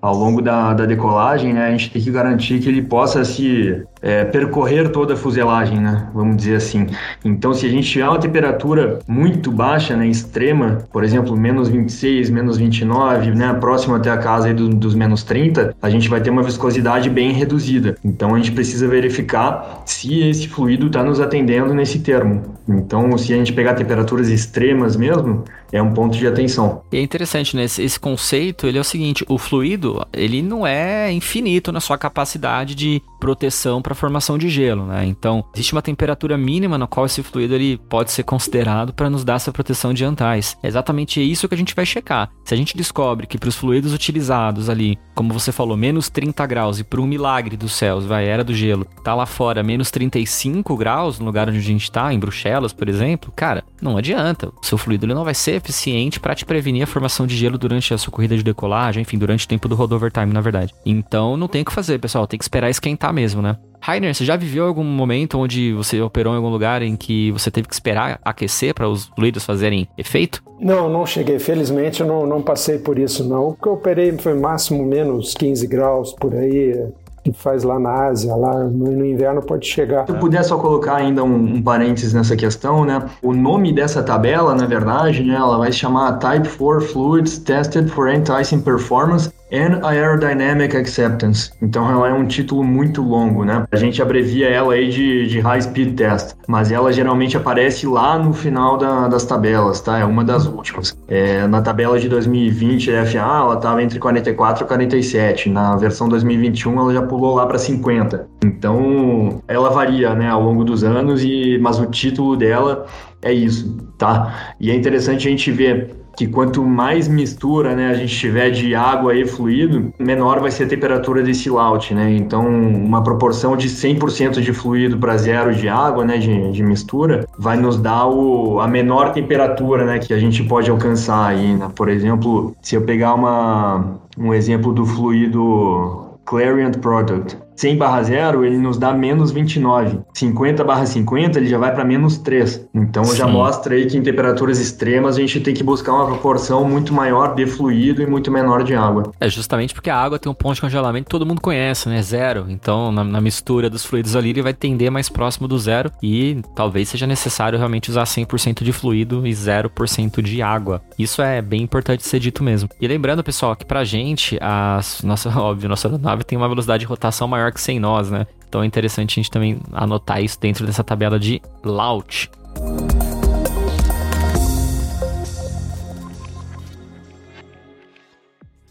[0.00, 3.82] ao longo da, da decolagem né, a gente tem que garantir que ele possa se
[4.02, 6.08] é, percorrer toda a fuselagem, né?
[6.14, 6.86] Vamos dizer assim.
[7.24, 12.30] Então, se a gente tiver uma temperatura muito baixa, né, extrema, por exemplo, menos 26,
[12.30, 16.30] menos 29, né, próximo até a casa do, dos menos 30, a gente vai ter
[16.30, 17.96] uma viscosidade bem reduzida.
[18.04, 22.42] Então, a gente precisa verificar se esse fluido está nos atendendo nesse termo.
[22.68, 26.82] Então, se a gente pegar temperaturas extremas mesmo, é um ponto de atenção.
[26.92, 27.64] E é interessante, né?
[27.64, 31.98] Esse, esse conceito, ele é o seguinte, o fluido, ele não é infinito na sua
[31.98, 35.06] capacidade de proteção para formação de gelo, né?
[35.06, 39.22] Então, existe uma temperatura mínima na qual esse fluido ele pode ser considerado para nos
[39.22, 40.00] dar essa proteção de.
[40.00, 42.30] É exatamente isso que a gente vai checar.
[42.44, 46.46] Se a gente descobre que para os fluidos utilizados ali, como você falou, menos 30
[46.46, 49.90] graus e por um milagre dos céus, vai, era do gelo, tá lá fora menos
[49.90, 54.48] 35 graus no lugar onde a gente está, em Bruxelas, por exemplo, cara, não adianta.
[54.60, 57.58] O seu fluido ele não vai ser eficiente para te prevenir a formação de gelo
[57.58, 60.74] durante a sua corrida de decolagem, enfim, durante o tempo do rodover time, na verdade.
[60.84, 63.56] Então, não tem o que fazer, pessoal, tem que esperar esquentar mesmo, né?
[63.82, 67.50] Rainer, você já viveu algum momento onde você operou em algum lugar em que você
[67.50, 70.42] teve que esperar aquecer para os fluidos fazerem efeito?
[70.60, 71.38] Não, não cheguei.
[71.38, 73.48] Felizmente eu não, não passei por isso, não.
[73.48, 76.90] O que eu operei foi máximo menos 15 graus por aí
[77.22, 80.06] que faz lá na Ásia, lá no, no, inverno pode chegar.
[80.06, 83.02] Se eu puder só colocar ainda um, um, parênteses nessa questão, né?
[83.22, 87.88] O nome dessa tabela, na verdade, né, ela vai se chamar Type 4 Fluids Tested
[87.88, 91.50] for Anti-Icing Performance and Aerodynamic Acceptance.
[91.60, 93.64] Então ela é um título muito longo, né?
[93.70, 98.18] A gente abrevia ela aí de, de High Speed Test, mas ela geralmente aparece lá
[98.18, 99.98] no final da, das tabelas, tá?
[99.98, 100.96] É uma das últimas.
[101.08, 105.50] É, na tabela de 2020 a FA ela estava entre 44 e 47.
[105.50, 108.26] Na versão 2021 ela já pulou lá para 50.
[108.44, 112.86] Então ela varia, né, ao longo dos anos e mas o título dela
[113.22, 114.54] é isso, tá?
[114.58, 118.74] E é interessante a gente ver que quanto mais mistura né, a gente tiver de
[118.74, 122.14] água e fluido, menor vai ser a temperatura desse laut, né?
[122.14, 127.26] Então, uma proporção de 100% de fluido para zero de água, né, de, de mistura,
[127.38, 131.68] vai nos dar o, a menor temperatura, né, que a gente pode alcançar aí, né?
[131.74, 138.42] Por exemplo, se eu pegar uma, um exemplo do fluido Clariant Product, 100 barra 0,
[138.42, 140.00] ele nos dá menos 29.
[140.14, 142.68] 50 barra 50, ele já vai para menos 3.
[142.74, 143.16] Então Sim.
[143.16, 146.94] já mostra aí que em temperaturas extremas a gente tem que buscar uma proporção muito
[146.94, 149.12] maior de fluido e muito menor de água.
[149.20, 152.00] É justamente porque a água tem um ponto de congelamento que todo mundo conhece, né?
[152.00, 152.46] Zero.
[152.48, 156.40] Então, na, na mistura dos fluidos ali, ele vai tender mais próximo do zero e
[156.56, 160.80] talvez seja necessário realmente usar 100% de fluido e 0% de água.
[160.98, 162.70] Isso é bem importante ser dito mesmo.
[162.80, 166.86] E lembrando, pessoal, que pra gente, a nossa, óbvio, nossa nave tem uma velocidade de
[166.86, 168.26] rotação maior que sem nós, né?
[168.48, 172.30] Então é interessante a gente também anotar isso dentro dessa tabela de laut.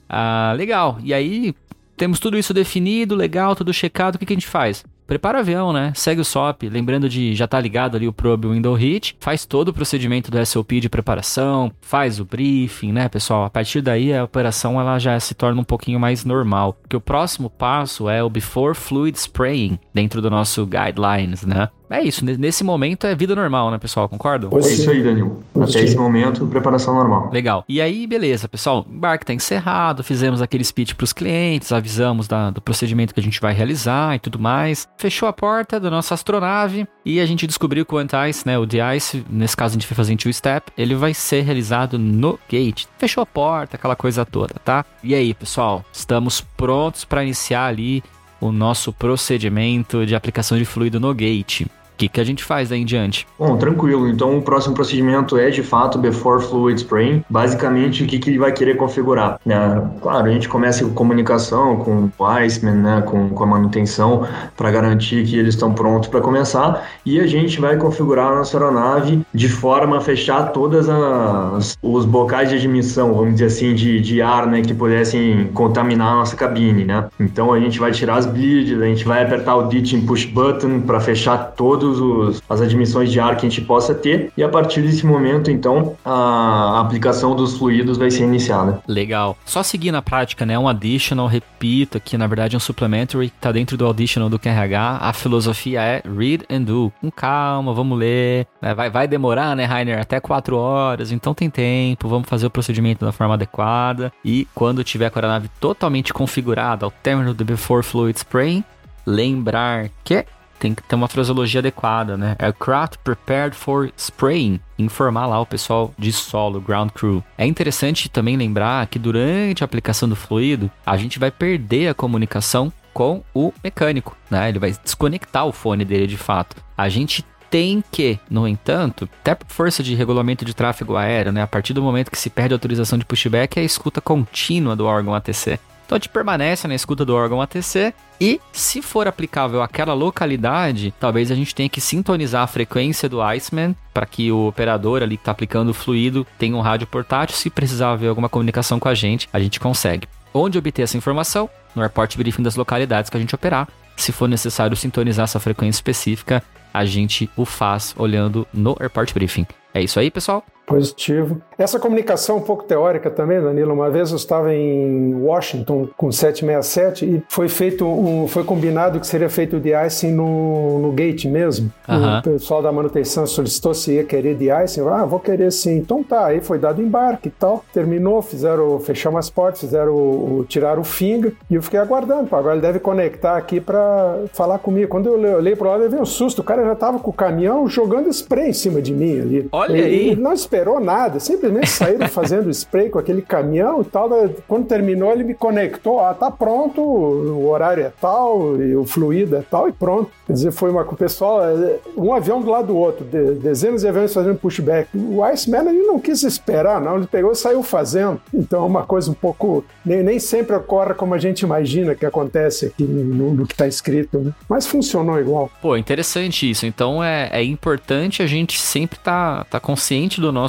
[0.10, 0.98] Ah, legal.
[1.04, 1.54] E aí,
[1.96, 4.16] temos tudo isso definido, legal, tudo checado.
[4.16, 4.84] O que, que a gente faz?
[5.10, 5.92] Prepara o avião, né?
[5.96, 9.70] Segue o SOP, lembrando de já tá ligado ali o probe window hit, faz todo
[9.70, 13.44] o procedimento do SOP de preparação, faz o briefing, né, pessoal?
[13.44, 16.78] A partir daí a operação ela já se torna um pouquinho mais normal.
[16.88, 21.70] Que o próximo passo é o before fluid spraying dentro do nosso guidelines, né?
[21.90, 24.08] É isso, nesse momento é vida normal, né, pessoal?
[24.08, 24.52] Concordam?
[24.54, 25.44] É isso aí, Danilo.
[25.60, 27.32] Até esse momento, preparação normal.
[27.34, 27.66] Legal.
[27.68, 28.86] E aí, beleza, pessoal.
[28.88, 33.20] O embarque tá encerrado, fizemos aquele speech para os clientes, avisamos da, do procedimento que
[33.20, 34.88] a gente vai realizar e tudo mais.
[34.98, 38.68] Fechou a porta da nossa astronave e a gente descobriu que o anti-ice, né, o
[38.68, 42.86] de-ice, nesse caso a gente vai fazer em two-step, ele vai ser realizado no gate.
[43.00, 44.86] Fechou a porta, aquela coisa toda, tá?
[45.04, 48.04] E aí, pessoal, estamos prontos para iniciar ali
[48.40, 51.68] o nosso procedimento de aplicação de fluido no gate
[52.00, 53.28] que, que a gente faz daí em diante?
[53.38, 54.08] Bom, tranquilo.
[54.08, 57.26] Então o próximo procedimento é de fato Before Fluid Spraying.
[57.30, 59.40] Basicamente, o que, que ele vai querer configurar?
[59.46, 59.90] Né?
[60.02, 63.02] Claro, a gente começa com comunicação com o Iceman, né?
[63.06, 66.90] com, com a manutenção, para garantir que eles estão prontos para começar.
[67.06, 72.06] E a gente vai configurar a nossa aeronave de forma a fechar todas as os
[72.06, 74.62] bocais de admissão, vamos dizer assim, de, de ar, né?
[74.62, 77.08] que pudessem contaminar a nossa cabine, né?
[77.20, 80.82] Então a gente vai tirar as bleeds, a gente vai apertar o ditching push button
[80.82, 84.50] para fechar todos todas as admissões de ar que a gente possa ter e a
[84.50, 88.82] partir desse momento, então, a aplicação dos fluidos vai ser iniciada.
[88.88, 89.38] Legal.
[89.46, 90.58] Só seguir na prática, né?
[90.58, 94.40] Um additional, repito aqui, na verdade, é um supplementary que tá dentro do additional do
[94.40, 95.00] QRH.
[95.02, 96.92] A filosofia é read and do.
[97.02, 98.48] Com calma, vamos ler.
[98.62, 98.74] Né?
[98.74, 100.00] Vai, vai demorar, né, Rainer?
[100.00, 102.08] Até quatro horas, então tem tempo.
[102.08, 104.12] Vamos fazer o procedimento da forma adequada.
[104.24, 108.64] E quando tiver a nave totalmente configurada ao término do Before Fluid Spraying,
[109.06, 110.26] lembrar que
[110.60, 112.36] tem que ter uma fraseologia adequada, né?
[112.38, 114.60] Aircraft prepared for spraying.
[114.78, 117.24] Informar lá o pessoal de solo, ground crew.
[117.38, 121.94] É interessante também lembrar que durante a aplicação do fluido, a gente vai perder a
[121.94, 124.50] comunicação com o mecânico, né?
[124.50, 126.58] Ele vai desconectar o fone dele de fato.
[126.78, 131.42] A gente tem que, no entanto, até por força de regulamento de tráfego aéreo, né?
[131.42, 134.76] A partir do momento que se perde a autorização de pushback, é a escuta contínua
[134.76, 135.60] do órgão ATC.
[135.90, 140.94] Então a gente permanece na escuta do órgão ATC e, se for aplicável àquela localidade,
[141.00, 145.18] talvez a gente tenha que sintonizar a frequência do Iceman para que o operador ali
[145.18, 147.36] que está aplicando o fluido tenha um rádio portátil.
[147.36, 150.08] Se precisar haver alguma comunicação com a gente, a gente consegue.
[150.32, 151.50] Onde obter essa informação?
[151.76, 153.68] No airport briefing das localidades que a gente operar.
[153.98, 159.48] Se for necessário sintonizar essa frequência específica, a gente o faz olhando no airport briefing.
[159.74, 160.46] É isso aí, pessoal?
[160.70, 161.42] Positivo.
[161.58, 163.74] Essa comunicação um pouco teórica também, Danilo.
[163.74, 169.08] Uma vez eu estava em Washington com 767 e foi feito um, foi combinado que
[169.08, 171.74] seria feito o de-icing no, no gate mesmo.
[172.20, 174.88] O pessoal da manutenção solicitou se ia querer de-icing.
[174.88, 175.78] Ah, vou querer sim.
[175.78, 177.66] Então tá, aí foi dado embarque e tal.
[177.74, 182.34] Terminou, fizeram, fechamos as portas, fizeram o, tirar o finger e eu fiquei aguardando.
[182.34, 184.88] Agora ele deve conectar aqui para falar comigo.
[184.88, 186.40] Quando eu olhei pro lado, eu vi um susto.
[186.40, 189.50] O cara já tava com o caminhão jogando spray em cima de mim ali.
[189.52, 190.16] Olha aí!
[190.16, 194.10] Não esperava esperou nada, simplesmente saíram fazendo spray com aquele caminhão e tal.
[194.48, 199.36] Quando terminou, ele me conectou, ah, tá pronto, o horário é tal, e o fluido
[199.38, 200.12] é tal, e pronto.
[200.28, 203.88] Quer dizer, foi uma o pessoal, é, um avião do lado do outro, dezenas de
[203.88, 204.90] aviões fazendo pushback.
[204.96, 208.20] O Iceman ele não quis esperar, não, ele pegou e saiu fazendo.
[208.34, 209.64] Então é uma coisa um pouco.
[209.86, 213.68] Nem, nem sempre ocorre como a gente imagina que acontece aqui no, no que está
[213.68, 214.32] escrito, né?
[214.48, 215.52] Mas funcionou igual.
[215.62, 216.66] Pô, interessante isso.
[216.66, 220.49] Então é, é importante a gente sempre estar tá, tá consciente do nosso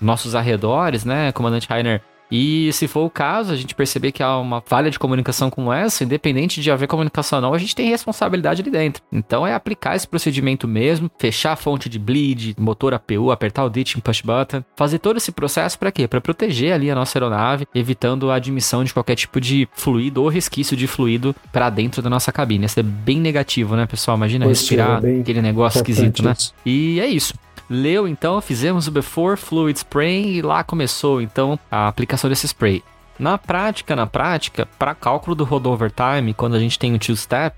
[0.00, 2.02] nossos arredores, né, comandante Rainer?
[2.30, 5.72] E se for o caso, a gente perceber que há uma falha de comunicação como
[5.72, 9.02] essa, independente de haver comunicação ou não, a gente tem responsabilidade ali dentro.
[9.10, 13.70] Então é aplicar esse procedimento mesmo, fechar a fonte de bleed, motor APU, apertar o
[13.70, 16.06] ditching push button, fazer todo esse processo para quê?
[16.06, 20.28] Para proteger ali a nossa aeronave, evitando a admissão de qualquer tipo de fluido ou
[20.28, 22.66] resquício de fluido para dentro da nossa cabine.
[22.66, 24.16] Isso é bem negativo, né, pessoal?
[24.16, 26.34] Imagina respirar é, aquele negócio esquisito, né?
[26.64, 27.34] E é isso.
[27.70, 32.82] Leu então, fizemos o Before Fluid Spray e lá começou então a aplicação desse spray.
[33.18, 37.56] Na prática, na prática, para cálculo do rollover time, quando a gente tem o two-step,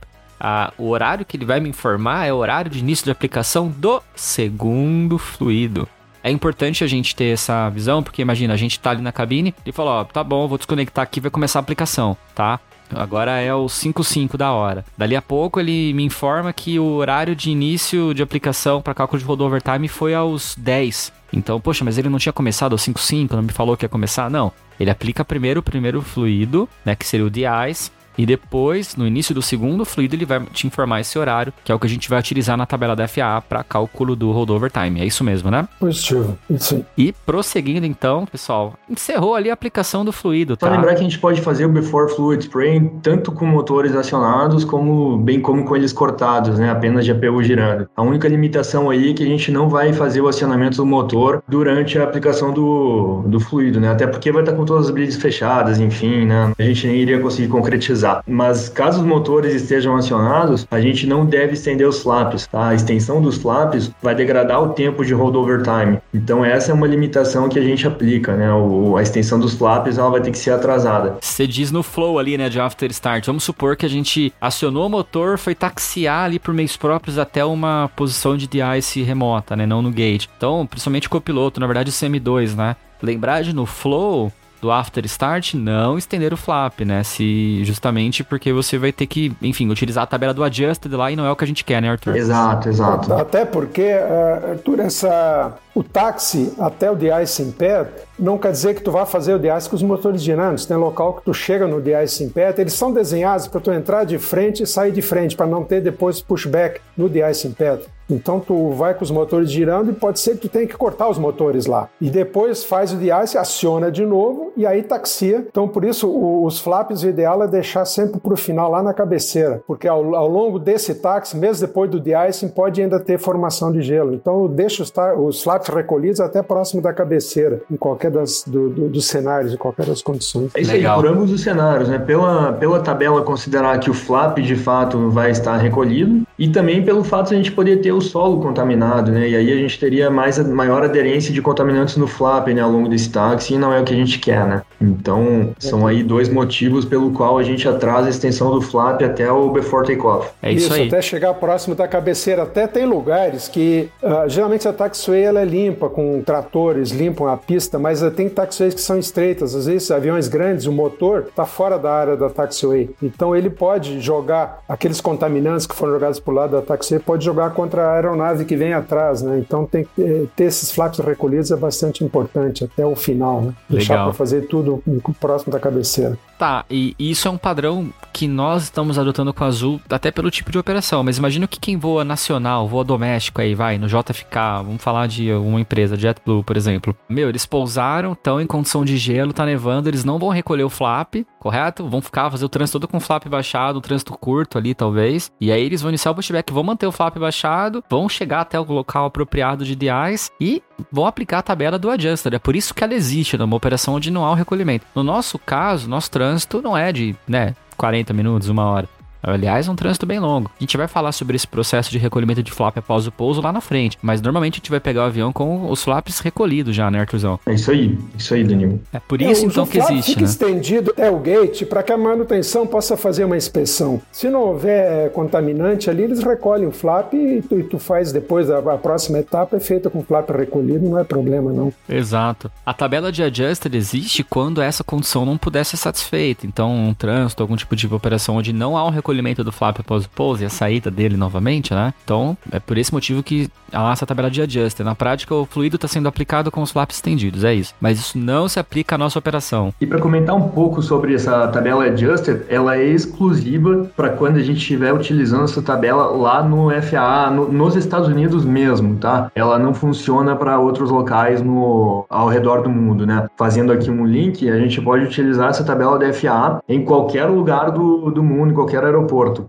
[0.79, 4.03] o horário que ele vai me informar é o horário de início de aplicação do
[4.15, 5.87] segundo fluido.
[6.23, 9.55] É importante a gente ter essa visão, porque imagina, a gente tá ali na cabine
[9.65, 12.59] e fala, ó, tá bom, vou desconectar aqui, vai começar a aplicação, tá?
[12.95, 14.85] Agora é o 55 da hora.
[14.97, 19.19] Dali a pouco ele me informa que o horário de início de aplicação para cálculo
[19.19, 21.13] de rollover time foi aos 10.
[21.33, 24.29] Então, poxa, mas ele não tinha começado aos 55, não me falou que ia começar?
[24.29, 24.53] Não.
[24.79, 27.91] Ele aplica primeiro o primeiro fluido, né, que seria o de-ice,
[28.21, 31.75] e depois, no início do segundo fluido, ele vai te informar esse horário, que é
[31.75, 35.01] o que a gente vai utilizar na tabela da FAA para cálculo do rollover time.
[35.01, 35.67] É isso mesmo, né?
[35.79, 36.85] Positivo, sim.
[36.99, 40.67] E prosseguindo então, pessoal, encerrou ali a aplicação do fluido, tá?
[40.67, 44.67] Só lembrar que a gente pode fazer o before fluid spraying tanto com motores acionados,
[44.67, 46.71] como bem como com eles cortados, né?
[46.71, 47.89] Apenas de APU girando.
[47.97, 51.43] A única limitação aí é que a gente não vai fazer o acionamento do motor
[51.49, 53.89] durante a aplicação do, do fluido, né?
[53.89, 56.53] Até porque vai estar com todas as brilhas fechadas, enfim, né?
[56.59, 61.25] A gente nem iria conseguir concretizar mas caso os motores estejam acionados, a gente não
[61.25, 62.47] deve estender os flaps.
[62.47, 62.69] Tá?
[62.69, 65.99] A extensão dos flaps vai degradar o tempo de rollover time.
[66.13, 68.53] Então essa é uma limitação que a gente aplica, né?
[68.53, 71.17] O, a extensão dos flaps ela vai ter que ser atrasada.
[71.21, 73.27] Você diz no flow ali, né, de after start.
[73.27, 77.45] Vamos supor que a gente acionou o motor, foi taxiar ali por meios próprios até
[77.45, 80.29] uma posição de de-ice remota, né, não no gate.
[80.37, 82.77] Então, principalmente copiloto, na verdade o CM2, né?
[83.03, 84.31] Lembrar de no flow
[84.61, 87.03] do after start, não estender o flap, né?
[87.03, 91.17] Se justamente porque você vai ter que, enfim, utilizar a tabela do adjusted lá e
[91.17, 92.17] não é o que a gente quer, né, Arthur?
[92.17, 93.13] Exato, exato.
[93.13, 97.87] Até porque, uh, Arthur, essa o táxi até o de-ice em pé
[98.19, 100.67] não quer dizer que tu vá fazer o de-ice com os motores dinâmicos.
[100.67, 104.05] Tem local que tu chega no de-ice em pé, eles são desenhados para tu entrar
[104.05, 107.79] de frente e sair de frente, para não ter depois pushback no de-ice em pé.
[108.11, 111.09] Então tu vai com os motores girando e pode ser que tu tenha que cortar
[111.09, 111.89] os motores lá.
[112.01, 115.47] E depois faz o de-ice, aciona de novo e aí taxia.
[115.49, 116.11] Então por isso
[116.45, 120.15] os flaps o ideal é deixar sempre para o final lá na cabeceira, porque ao,
[120.15, 124.15] ao longo desse táxi, mesmo depois do de-icing, pode ainda ter formação de gelo.
[124.15, 128.89] Então deixa os, os flaps recolhidos até próximo da cabeceira, em qualquer das, do, do,
[128.89, 130.51] dos cenários, em qualquer das condições.
[130.55, 131.99] É isso aí, por ambos os cenários, né?
[131.99, 137.05] Pela, pela tabela considerar que o flap de fato vai estar recolhido e também pelo
[137.05, 139.29] fato de a gente poder ter o solo contaminado, né?
[139.29, 142.89] E aí a gente teria mais, maior aderência de contaminantes no flap, né, ao longo
[142.89, 144.63] desse táxi e não é o que a gente quer, né?
[144.81, 149.31] Então, são aí dois motivos pelo qual a gente atrasa a extensão do flap até
[149.31, 150.31] o before takeoff.
[150.43, 150.89] É isso, isso aí.
[150.89, 152.43] até chegar próximo da cabeceira.
[152.43, 157.37] Até tem lugares que, uh, geralmente a taxiway ela é limpa, com tratores, limpam a
[157.37, 159.55] pista, mas tem taxiways que são estreitas.
[159.55, 162.91] Às vezes, aviões grandes, o motor está fora da área da taxiway.
[163.03, 167.51] Então, ele pode jogar aqueles contaminantes que foram jogados por lado da taxiway, pode jogar
[167.51, 169.39] contra a aeronave que vem atrás, né?
[169.39, 173.55] Então, tem que ter, ter esses flaps recolhidos é bastante importante até o final, né?
[173.69, 174.83] Deixar para fazer tudo
[175.21, 176.19] próximo da cabeceira.
[176.39, 180.31] Tá, e isso é um padrão que nós estamos adotando com a Azul, até pelo
[180.31, 184.63] tipo de operação, mas imagina que quem voa nacional, voa doméstico aí, vai, no JFK,
[184.65, 186.97] vamos falar de uma empresa, JetBlue, por exemplo.
[187.09, 190.71] Meu, eles pousaram, estão em condição de gelo, tá nevando, eles não vão recolher o
[190.71, 191.89] flap, correto?
[191.89, 195.31] Vão ficar, fazer o trânsito todo com o flap baixado, um trânsito curto ali, talvez.
[195.41, 198.59] E aí eles vão iniciar o pushback, vão manter o flap baixado, vão chegar até
[198.59, 202.35] o local apropriado de DIs e vão aplicar a tabela do adjuster.
[202.35, 204.87] É por isso que ela existe numa operação onde não há o recolhimento.
[204.95, 208.89] No nosso caso, nosso trânsito não é de, né, 40 minutos, uma hora.
[209.23, 210.51] Aliás, é um trânsito bem longo.
[210.59, 213.53] A gente vai falar sobre esse processo de recolhimento de flap após o pouso lá
[213.53, 216.91] na frente, mas normalmente a gente vai pegar o avião com os flaps recolhidos já,
[216.91, 217.39] né, Arthurzão?
[217.47, 218.81] É isso aí, isso aí, Danilo.
[218.93, 220.27] É por isso, é, então, que existe, fica né?
[220.27, 224.01] estendido até o gate para que a manutenção possa fazer uma inspeção.
[224.11, 228.51] Se não houver contaminante ali, eles recolhem o flap e tu, e tu faz depois,
[228.51, 231.73] a, a, próxima etapa é feita com o flap recolhido, não é problema não.
[231.89, 232.51] Exato.
[232.65, 236.47] A tabela de adjuster existe quando essa condição não puder ser satisfeita.
[236.47, 239.10] Então, um trânsito, algum tipo de operação onde não há um recolhimento
[239.45, 241.93] do flap após o pouso e a saída dele novamente, né?
[242.05, 244.85] Então, é por esse motivo que há essa tabela de adjuster.
[244.85, 247.75] Na prática, o fluido está sendo aplicado com os flaps estendidos, é isso.
[247.81, 249.73] Mas isso não se aplica à nossa operação.
[249.81, 254.43] E para comentar um pouco sobre essa tabela adjuster, ela é exclusiva para quando a
[254.43, 259.31] gente estiver utilizando essa tabela lá no FAA, no, nos Estados Unidos mesmo, tá?
[259.35, 263.29] Ela não funciona para outros locais no, ao redor do mundo, né?
[263.37, 267.71] Fazendo aqui um link, a gente pode utilizar essa tabela da FAA em qualquer lugar
[267.71, 269.00] do, do mundo, em qualquer aeroporto.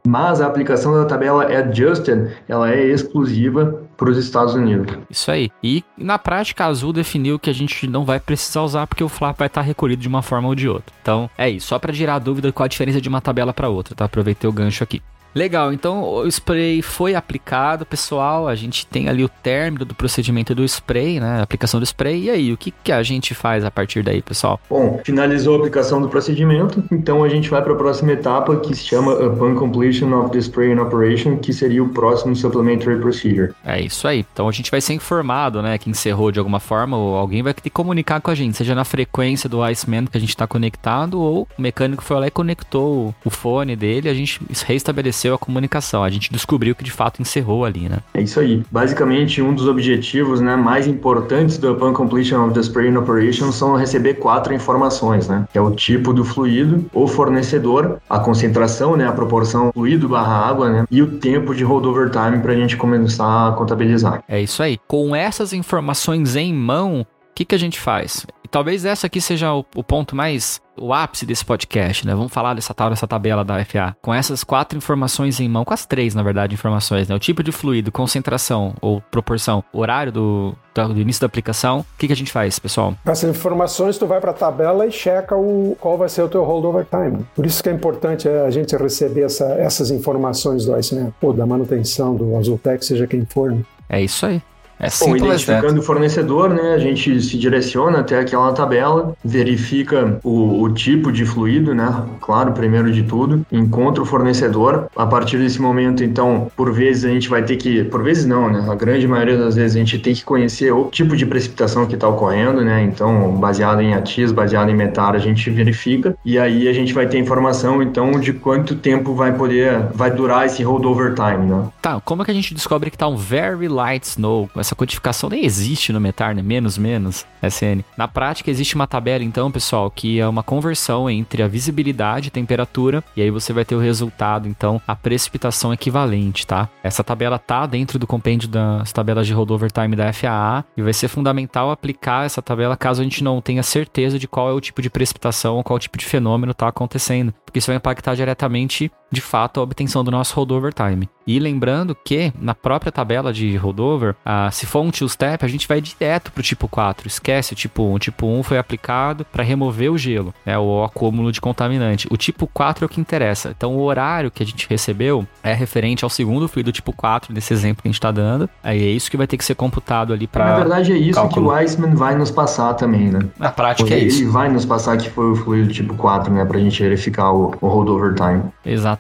[0.08, 4.98] Mas a aplicação da tabela adjusted, ela é exclusiva para os Estados Unidos.
[5.10, 5.52] Isso aí.
[5.64, 9.10] E na prática, a Azul definiu que a gente não vai precisar usar porque o
[9.10, 10.94] flap vai estar recolhido de uma forma ou de outra.
[11.02, 11.68] Então, é isso.
[11.68, 14.06] Só para gerar dúvida qual a diferença de uma tabela para outra, tá?
[14.06, 15.02] Aproveitei o gancho aqui.
[15.34, 18.48] Legal, então o spray foi aplicado, pessoal.
[18.48, 21.40] A gente tem ali o término do procedimento do spray, né?
[21.40, 22.26] A aplicação do spray.
[22.26, 24.60] E aí, o que, que a gente faz a partir daí, pessoal?
[24.70, 28.76] Bom, finalizou a aplicação do procedimento, então a gente vai para a próxima etapa que
[28.76, 33.54] se chama Upon Completion of the Spray in Operation, que seria o próximo Supplementary Procedure.
[33.66, 34.26] É isso aí.
[34.34, 35.78] Então a gente vai ser informado, né?
[35.78, 38.76] Que encerrou de alguma forma, ou alguém vai ter que comunicar com a gente, seja
[38.76, 42.32] na frequência do Iceman que a gente está conectado, ou o mecânico foi lá e
[42.32, 46.04] conectou o fone dele, a gente reestabeleceu aconteceu a comunicação.
[46.04, 48.00] A gente descobriu que de fato encerrou ali, né?
[48.14, 48.64] É isso aí.
[48.72, 53.76] Basicamente, um dos objetivos né, mais importantes do Upon Completion of the Spraying Operation são
[53.76, 55.46] receber quatro informações, né?
[55.52, 60.50] Que é o tipo do fluido, o fornecedor, a concentração, né, a proporção fluido barra
[60.50, 60.86] água, né?
[60.90, 64.24] E o tempo de holdover time para a gente começar a contabilizar.
[64.28, 64.78] É isso aí.
[64.88, 67.06] Com essas informações em mão, o
[67.36, 68.26] que, que a gente faz?
[68.52, 72.14] Talvez essa aqui seja o, o ponto mais o ápice desse podcast, né?
[72.14, 73.96] Vamos falar dessa tal dessa tabela da FA.
[74.02, 77.16] Com essas quatro informações em mão, com as três, na verdade, informações, né?
[77.16, 81.80] O tipo de fluido, concentração ou proporção, horário do, do início da aplicação.
[81.80, 82.94] O que, que a gente faz, pessoal?
[83.06, 86.44] Essas informações, tu vai para a tabela e checa o, qual vai ser o teu
[86.44, 87.26] holdover time.
[87.36, 91.46] Por isso que é importante a gente receber essa, essas informações do Iceman, ou da
[91.46, 93.52] manutenção, do Azultec, seja quem for.
[93.52, 93.62] Né?
[93.88, 94.42] É isso aí.
[94.82, 100.64] É Bom, identificando o fornecedor, né, a gente se direciona até aquela tabela, verifica o,
[100.64, 104.88] o, tipo de fluido, né, claro, primeiro de tudo, encontra o fornecedor.
[104.96, 108.50] A partir desse momento, então, por vezes a gente vai ter que, por vezes não,
[108.50, 111.86] né, a grande maioria das vezes a gente tem que conhecer o tipo de precipitação
[111.86, 116.40] que está ocorrendo, né, então, baseado em ATIS, baseado em METAR, a gente verifica e
[116.40, 120.64] aí a gente vai ter informação, então, de quanto tempo vai poder, vai durar esse
[120.64, 121.66] holdover time, né.
[121.80, 124.76] Tá, como é que a gente descobre que tá um very light snow, essa essa
[124.76, 126.42] codificação nem existe no Metar, né?
[126.42, 127.84] Menos, menos, SN.
[127.98, 132.32] Na prática, existe uma tabela, então, pessoal, que é uma conversão entre a visibilidade e
[132.32, 136.70] temperatura, e aí você vai ter o resultado, então, a precipitação equivalente, tá?
[136.82, 140.94] Essa tabela tá dentro do compêndio das tabelas de rollover time da FAA, e vai
[140.94, 144.62] ser fundamental aplicar essa tabela caso a gente não tenha certeza de qual é o
[144.62, 148.90] tipo de precipitação ou qual tipo de fenômeno está acontecendo, porque isso vai impactar diretamente,
[149.12, 151.10] de fato, a obtenção do nosso rollover time.
[151.28, 155.68] E lembrando que, na própria tabela de rollover, a se for um two-step, a gente
[155.68, 157.08] vai direto pro tipo 4.
[157.08, 157.94] Esquece o tipo 1.
[157.94, 162.08] O tipo 1 foi aplicado para remover o gelo, né, o acúmulo de contaminante.
[162.10, 163.54] O tipo 4 é o que interessa.
[163.56, 167.54] Então, o horário que a gente recebeu é referente ao segundo fluido tipo 4, nesse
[167.54, 168.50] exemplo que a gente está dando.
[168.64, 170.46] Aí é isso que vai ter que ser computado ali para.
[170.46, 171.50] Na verdade, é isso cálculo.
[171.50, 173.20] que o Iceman vai nos passar também, né?
[173.38, 174.24] Na prática, é isso.
[174.24, 177.32] Ele vai nos passar que foi o fluido tipo 4, né, para a gente verificar
[177.32, 178.44] o, o time.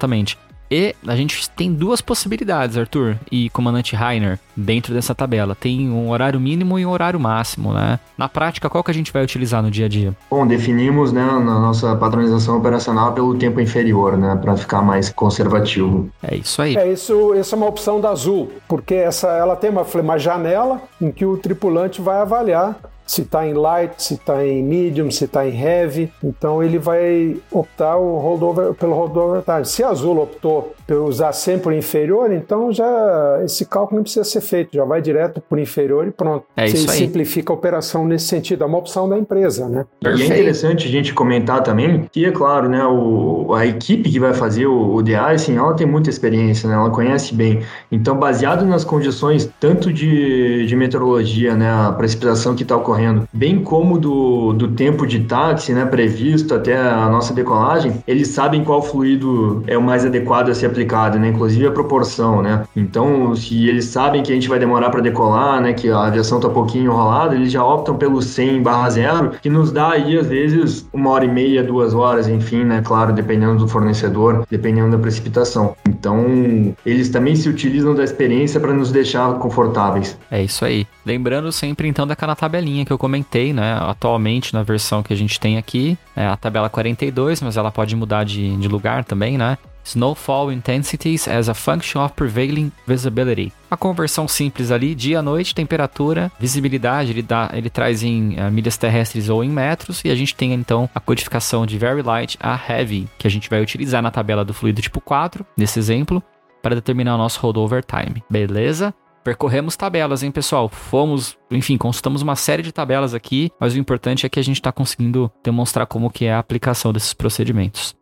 [0.01, 0.37] Exatamente.
[0.73, 5.53] E a gente tem duas possibilidades, Arthur e comandante Rainer, dentro dessa tabela.
[5.53, 7.99] Tem um horário mínimo e um horário máximo, né?
[8.17, 10.15] Na prática, qual que a gente vai utilizar no dia a dia?
[10.29, 16.09] Bom, definimos, né, na nossa padronização operacional pelo tempo inferior, né, para ficar mais conservativo.
[16.23, 16.77] É isso aí.
[16.77, 20.81] É isso, essa é uma opção da Azul, porque essa ela tem uma, uma janela
[21.01, 22.77] em que o tripulante vai avaliar
[23.11, 26.09] se está em light, se está em medium, se está em heavy.
[26.23, 29.65] Então ele vai optar o holdover, pelo holdover time.
[29.65, 34.23] Se a Azul optou por usar sempre o inferior, então já esse cálculo não precisa
[34.23, 36.45] ser feito, já vai direto por inferior e pronto.
[36.55, 36.97] É isso Você aí.
[36.99, 39.85] simplifica a operação nesse sentido, é uma opção da empresa, né?
[39.99, 40.31] Perfeito.
[40.31, 44.19] E é interessante a gente comentar também que, é claro, né, o, a equipe que
[44.21, 47.61] vai fazer o, o de-icing, ela tem muita experiência, né, ela conhece bem.
[47.91, 53.27] Então, baseado nas condições tanto de, de meteorologia, né, a precipitação que está ocorrendo percorrendo,
[53.33, 58.63] bem como do, do tempo de táxi, né, previsto até a nossa decolagem, eles sabem
[58.63, 62.63] qual fluido é o mais adequado a ser aplicado, né, inclusive a proporção, né.
[62.75, 66.39] Então, se eles sabem que a gente vai demorar para decolar, né, que a aviação
[66.39, 70.27] tá pouquinho enrolada, eles já optam pelo 100 barra zero, que nos dá aí, às
[70.27, 74.97] vezes, uma hora e meia, duas horas, enfim, né, claro, dependendo do fornecedor, dependendo da
[74.97, 75.75] precipitação.
[75.87, 80.17] Então, eles também se utilizam da experiência para nos deixar confortáveis.
[80.29, 80.85] É isso aí.
[81.05, 83.77] Lembrando sempre então daquela tabelinha que eu comentei, né?
[83.79, 87.95] Atualmente na versão que a gente tem aqui, é a tabela 42, mas ela pode
[87.95, 89.57] mudar de, de lugar também, né?
[89.83, 93.51] Snowfall Intensities as a Function of Prevailing Visibility.
[93.69, 98.77] A conversão simples ali, dia, noite, temperatura, visibilidade, ele, dá, ele traz em uh, milhas
[98.77, 102.59] terrestres ou em metros, e a gente tem então a codificação de Very Light a
[102.69, 106.21] Heavy, que a gente vai utilizar na tabela do fluido tipo 4, nesse exemplo,
[106.61, 108.21] para determinar o nosso rollover time.
[108.29, 108.93] Beleza?
[109.23, 110.67] Percorremos tabelas, hein, pessoal?
[110.67, 114.55] Fomos, enfim, consultamos uma série de tabelas aqui, mas o importante é que a gente
[114.55, 117.95] está conseguindo demonstrar como que é a aplicação desses procedimentos.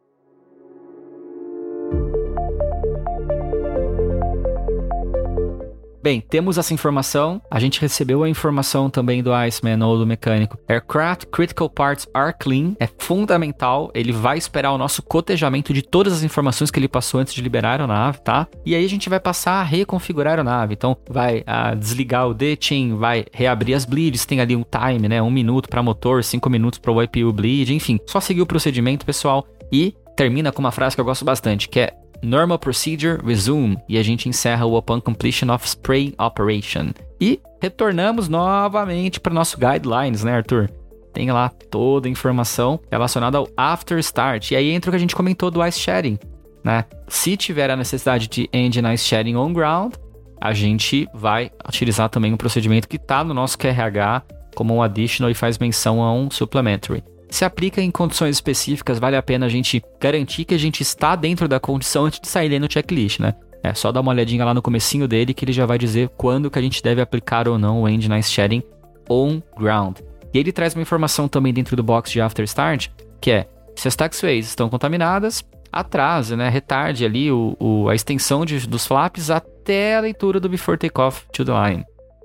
[6.02, 7.42] Bem, temos essa informação.
[7.52, 10.58] A gente recebeu a informação também do Iceman ou do mecânico.
[10.68, 12.74] Aircraft Critical Parts are clean.
[12.80, 13.92] É fundamental.
[13.94, 17.42] Ele vai esperar o nosso cotejamento de todas as informações que ele passou antes de
[17.42, 18.48] liberar a aeronave, tá?
[18.66, 20.74] E aí a gente vai passar a reconfigurar a aeronave.
[20.74, 24.26] Então, vai a, desligar o ditching, vai reabrir as bleeds.
[24.26, 25.22] Tem ali um time, né?
[25.22, 27.74] Um minuto para motor, cinco minutos para o IPU bleed.
[27.74, 29.46] Enfim, só seguir o procedimento, pessoal.
[29.70, 33.98] E termina com uma frase que eu gosto bastante, que é Normal Procedure Resume e
[33.98, 36.92] a gente encerra o Upon Completion of Spray Operation.
[37.20, 40.70] E retornamos novamente para nosso guidelines, né, Arthur?
[41.14, 44.52] Tem lá toda a informação relacionada ao After Start.
[44.52, 46.18] E aí entra o que a gente comentou do Ice Shedding,
[46.64, 46.86] né?
[47.08, 49.94] Se tiver a necessidade de Engine Ice Shedding on ground,
[50.40, 54.24] a gente vai utilizar também um procedimento que está no nosso QRH
[54.56, 59.16] como um additional e faz menção a um supplementary se aplica em condições específicas, vale
[59.16, 62.60] a pena a gente garantir que a gente está dentro da condição antes de sair
[62.60, 63.34] no checklist, né?
[63.64, 66.50] É só dar uma olhadinha lá no comecinho dele que ele já vai dizer quando
[66.50, 68.64] que a gente deve aplicar ou não o Engine Ice Shedding
[69.10, 69.98] on ground.
[70.34, 72.88] E ele traz uma informação também dentro do box de After Start,
[73.20, 78.46] que é se as taxiways estão contaminadas, atrase, né, retarde ali o, o, a extensão
[78.46, 81.84] de, dos flaps até a leitura do before takeoff to the line.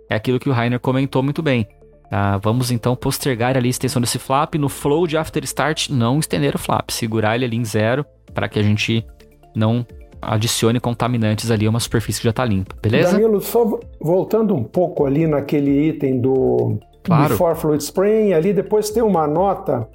[0.08, 1.66] É aquilo que o Rainer comentou muito bem.
[2.10, 2.38] Tá?
[2.38, 4.54] Vamos então postergar ali a extensão desse flap.
[4.54, 8.48] No flow de after start, não estender o flap, segurar ele ali em zero para
[8.48, 9.04] que a gente
[9.54, 9.86] não
[10.20, 13.12] adicione contaminantes ali a uma superfície que já está limpa, beleza?
[13.12, 17.28] Danilo, só voltando um pouco ali naquele item do claro.
[17.28, 19.86] Before Fluid Spraying, ali depois tem uma nota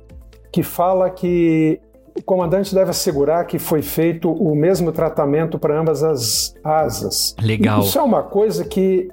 [0.51, 1.79] que fala que
[2.15, 7.35] o comandante deve assegurar que foi feito o mesmo tratamento para ambas as asas.
[7.41, 7.79] Legal.
[7.79, 9.09] Isso é uma coisa que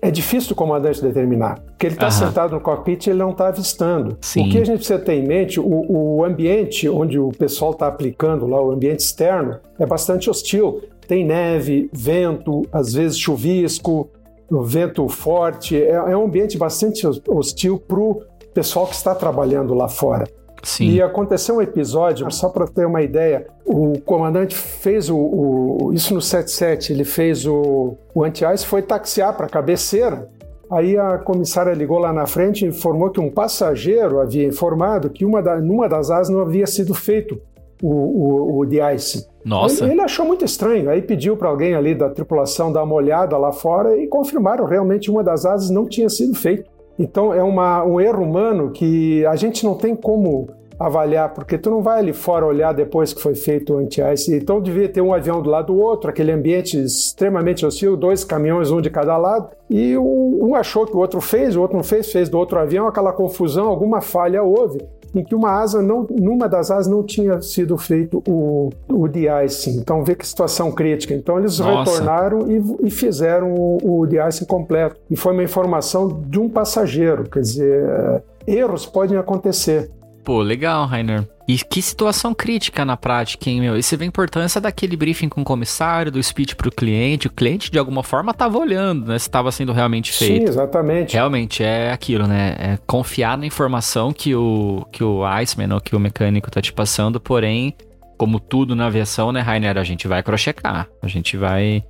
[0.00, 3.48] é difícil o comandante determinar, porque ele está sentado no cockpit e ele não está
[3.48, 4.16] avistando.
[4.20, 4.46] Sim.
[4.46, 5.64] O que a gente precisa ter em mente, o,
[6.18, 10.82] o ambiente onde o pessoal está aplicando lá, o ambiente externo, é bastante hostil.
[11.06, 14.10] Tem neve, vento, às vezes chuvisco,
[14.50, 15.76] vento forte.
[15.76, 18.22] É, é um ambiente bastante hostil para o
[18.54, 20.26] pessoal que está trabalhando lá fora.
[20.62, 20.90] Sim.
[20.90, 26.14] E aconteceu um episódio, só para ter uma ideia, o comandante fez o, o isso
[26.14, 30.28] no 77, ele fez o, o anti-ice, foi taxiar para a cabeceira.
[30.70, 35.24] Aí a comissária ligou lá na frente e informou que um passageiro havia informado que
[35.24, 37.40] uma da, numa das asas não havia sido feito
[37.82, 39.26] o, o, o de-ice.
[39.44, 39.84] Nossa.
[39.84, 43.36] Ele, ele, achou muito estranho, aí pediu para alguém ali da tripulação dar uma olhada
[43.38, 46.70] lá fora e confirmaram realmente uma das asas não tinha sido feito.
[46.98, 51.70] Então é uma, um erro humano que a gente não tem como avaliar, porque tu
[51.70, 54.34] não vai ali fora olhar depois que foi feito o anti-ice.
[54.34, 58.70] Então devia ter um avião do lado do outro, aquele ambiente extremamente hostil, dois caminhões,
[58.70, 62.12] um de cada lado, e um achou que o outro fez, o outro não fez,
[62.12, 64.78] fez do outro avião, aquela confusão, alguma falha houve
[65.14, 69.78] em que uma asa não, numa das asas não tinha sido feito o, o de-icing.
[69.78, 71.14] Então vê que situação crítica.
[71.14, 71.90] Então eles Nossa.
[71.90, 74.96] retornaram e, e, fizeram o, o de-icing completo.
[75.10, 79.90] E foi uma informação de um passageiro, quer dizer, erros podem acontecer.
[80.28, 81.26] Pô, legal, Rainer.
[81.48, 83.78] E que situação crítica na prática, hein, meu?
[83.78, 87.28] E você vê a importância daquele briefing com o comissário, do speech para o cliente.
[87.28, 89.18] O cliente, de alguma forma, estava olhando, né?
[89.18, 90.42] Se estava sendo realmente feito.
[90.42, 91.14] Sim, exatamente.
[91.14, 92.54] Realmente, é aquilo, né?
[92.58, 96.74] É confiar na informação que o, que o Iceman ou que o mecânico tá te
[96.74, 97.74] passando, porém,
[98.18, 99.78] como tudo na aviação, né, Rainer?
[99.78, 100.86] A gente vai crochecar.
[101.02, 101.82] A gente vai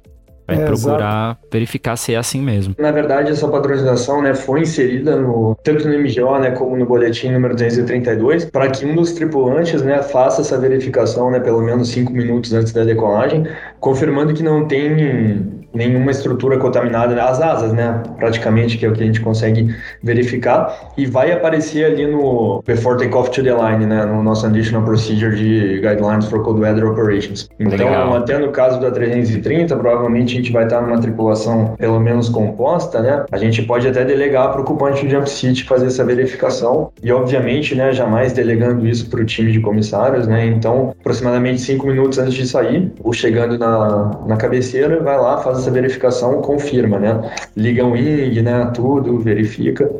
[0.49, 1.49] Vai é, procurar exato.
[1.53, 2.75] verificar se é assim mesmo.
[2.79, 7.31] Na verdade, essa padronização né, foi inserida no, tanto no MGO né, como no boletim
[7.31, 12.15] número 232 para que um dos tripulantes né, faça essa verificação né, pelo menos cinco
[12.15, 13.47] minutos antes da decolagem,
[13.79, 18.03] confirmando que não tem nenhuma estrutura contaminada, as asas, né?
[18.17, 20.93] Praticamente, que é o que a gente consegue verificar.
[20.97, 24.05] E vai aparecer ali no Before Takeoff to the Line, né?
[24.05, 27.49] No nosso Additional Procedure de Guidelines for Cold Weather Operations.
[27.59, 28.17] Então, Legal.
[28.17, 33.01] até no caso da 330, provavelmente a gente vai estar numa tripulação pelo menos composta,
[33.01, 33.25] né?
[33.31, 36.91] A gente pode até delegar para o ocupante do Jump Seat fazer essa verificação.
[37.03, 40.47] E, obviamente, né, jamais delegando isso para o time de comissários, né?
[40.47, 45.58] Então, aproximadamente cinco minutos antes de sair, ou chegando na, na cabeceira, vai lá, faz
[45.59, 47.33] essa verificação, confirma, né?
[47.57, 48.71] Liga o wing, né?
[48.75, 49.91] Tudo, verifica.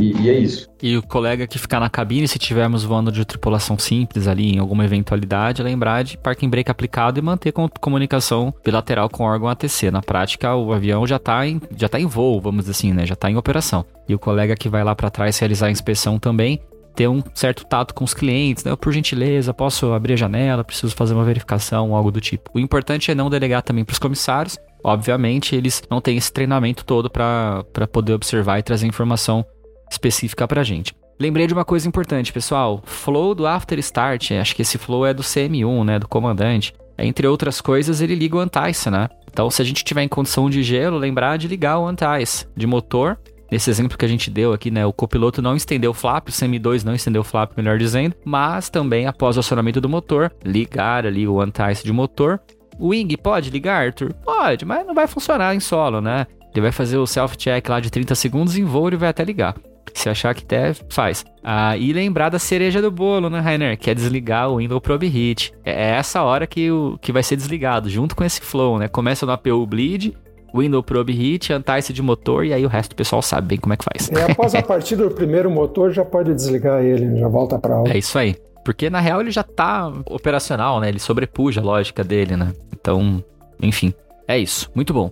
[0.00, 0.66] E, e, é isso.
[0.82, 4.58] E o colega que ficar na cabine, se tivermos voando de tripulação simples ali em
[4.58, 9.90] alguma eventualidade, lembrar de parking brake aplicado e manter comunicação bilateral com o órgão ATC.
[9.90, 13.04] Na prática, o avião já está em, já tá em voo, vamos dizer assim, né?
[13.04, 13.84] Já está em operação.
[14.08, 16.60] E o colega que vai lá para trás realizar a inspeção também
[16.94, 18.74] ter um certo tato com os clientes, né?
[18.74, 22.50] Por gentileza, posso abrir a janela, preciso fazer uma verificação, algo do tipo.
[22.54, 24.58] O importante é não delegar também para os comissários.
[24.82, 29.44] Obviamente, eles não têm esse treinamento todo para poder observar e trazer informação
[29.90, 30.94] específica para a gente.
[31.18, 32.80] Lembrei de uma coisa importante, pessoal.
[32.84, 35.98] Flow do After Start, acho que esse flow é do CM1, né?
[35.98, 36.72] Do comandante.
[36.98, 39.08] Entre outras coisas, ele liga o anti-ice, né?
[39.30, 42.66] Então, se a gente tiver em condição de gelo, lembrar de ligar o anti-ice de
[42.66, 43.18] motor
[43.50, 46.30] Nesse exemplo que a gente deu aqui, né, o copiloto não estendeu o flap, o
[46.30, 51.04] CM2 não estendeu o flap, melhor dizendo, mas também após o acionamento do motor, ligar
[51.04, 52.40] ali o anti-ice de motor.
[52.80, 54.14] O wing pode ligar, Arthur?
[54.24, 56.26] Pode, mas não vai funcionar em solo, né?
[56.52, 59.54] Ele vai fazer o self-check lá de 30 segundos em voo e vai até ligar.
[59.94, 61.24] Se achar que der, faz.
[61.44, 63.78] Ah, e lembrar da cereja do bolo, né, Rainer?
[63.78, 65.52] Que é desligar o Window Probe Heat.
[65.64, 68.88] É essa hora que, o, que vai ser desligado, junto com esse flow, né?
[68.88, 70.14] Começa no APU Bleed,
[70.54, 73.74] Window Probe Heat, anti de motor e aí o resto do pessoal sabe bem como
[73.74, 74.08] é que faz.
[74.08, 77.90] E após a partida do primeiro motor já pode desligar ele, já volta para aula.
[77.90, 78.36] É isso aí.
[78.64, 80.88] Porque na real ele já tá operacional, né?
[80.88, 82.52] Ele sobrepuja a lógica dele, né?
[82.72, 83.22] Então,
[83.62, 83.92] enfim,
[84.28, 84.70] é isso.
[84.74, 85.10] Muito bom.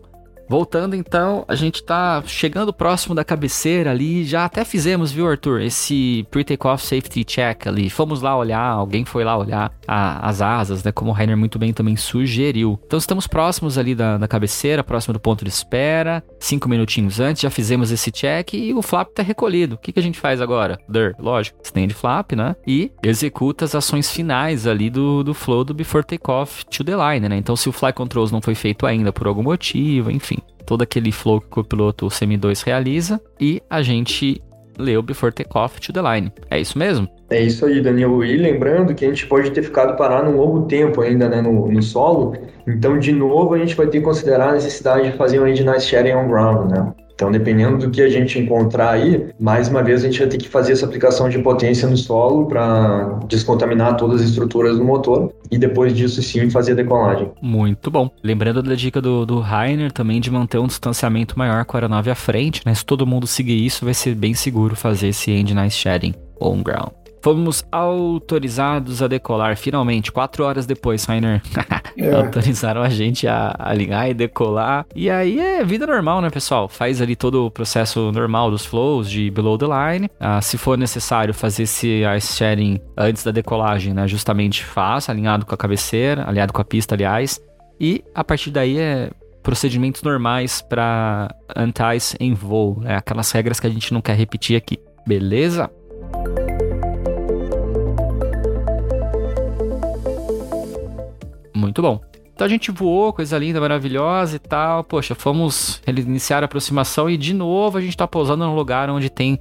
[0.48, 5.60] Voltando então, a gente tá chegando próximo da cabeceira ali, já até fizemos, viu, Arthur,
[5.60, 7.90] esse pre-takeoff safety check ali.
[7.90, 11.58] Fomos lá olhar, alguém foi lá olhar a, as asas, né, como o Rainer muito
[11.58, 12.80] bem também sugeriu.
[12.86, 17.42] Então estamos próximos ali da, da cabeceira, próximo do ponto de espera, cinco minutinhos antes,
[17.42, 19.74] já fizemos esse check e o flap tá recolhido.
[19.74, 20.78] O que, que a gente faz agora?
[20.88, 25.74] Der, lógico, stand flap, né, e executa as ações finais ali do, do flow do
[25.74, 27.36] before takeoff to the line, né.
[27.36, 31.10] Então se o fly controls não foi feito ainda por algum motivo, enfim, todo aquele
[31.12, 34.42] flow que o piloto CM2 realiza e a gente
[34.96, 36.32] o Before Takeoff to the Line.
[36.50, 37.08] É isso mesmo?
[37.30, 38.24] É isso aí, Daniel.
[38.24, 41.70] E lembrando que a gente pode ter ficado parado um longo tempo ainda né, no,
[41.70, 42.36] no solo,
[42.66, 45.80] então de novo a gente vai ter que considerar a necessidade de fazer um engine
[45.80, 46.92] sharing on ground, né?
[47.18, 50.38] Então, dependendo do que a gente encontrar aí, mais uma vez a gente vai ter
[50.38, 55.34] que fazer essa aplicação de potência no solo para descontaminar todas as estruturas do motor
[55.50, 57.32] e depois disso sim fazer a decolagem.
[57.42, 58.08] Muito bom.
[58.22, 62.08] Lembrando da dica do, do Rainer também de manter um distanciamento maior com a aeronave
[62.08, 62.72] à frente, né?
[62.72, 66.92] Se todo mundo seguir isso, vai ser bem seguro fazer esse engine sharing on ground.
[67.20, 71.42] Fomos autorizados a decolar finalmente, quatro horas depois, Rainer.
[72.00, 72.14] É.
[72.14, 74.86] Autorizaram a gente a alinhar e decolar.
[74.94, 76.68] E aí é vida normal, né, pessoal?
[76.68, 80.08] Faz ali todo o processo normal dos flows de below the line.
[80.20, 85.44] Ah, se for necessário fazer esse ice sharing antes da decolagem, né, justamente faça, alinhado
[85.44, 87.40] com a cabeceira, alinhado com a pista, aliás.
[87.80, 89.10] E a partir daí é
[89.42, 92.80] procedimentos normais para anti em voo.
[92.84, 94.78] É aquelas regras que a gente não quer repetir aqui.
[95.04, 95.68] Beleza?
[101.78, 102.00] Muito bom.
[102.34, 104.82] Então a gente voou, coisa linda, maravilhosa e tal.
[104.82, 109.08] Poxa, fomos iniciar a aproximação e de novo a gente tá pousando num lugar onde
[109.08, 109.38] tem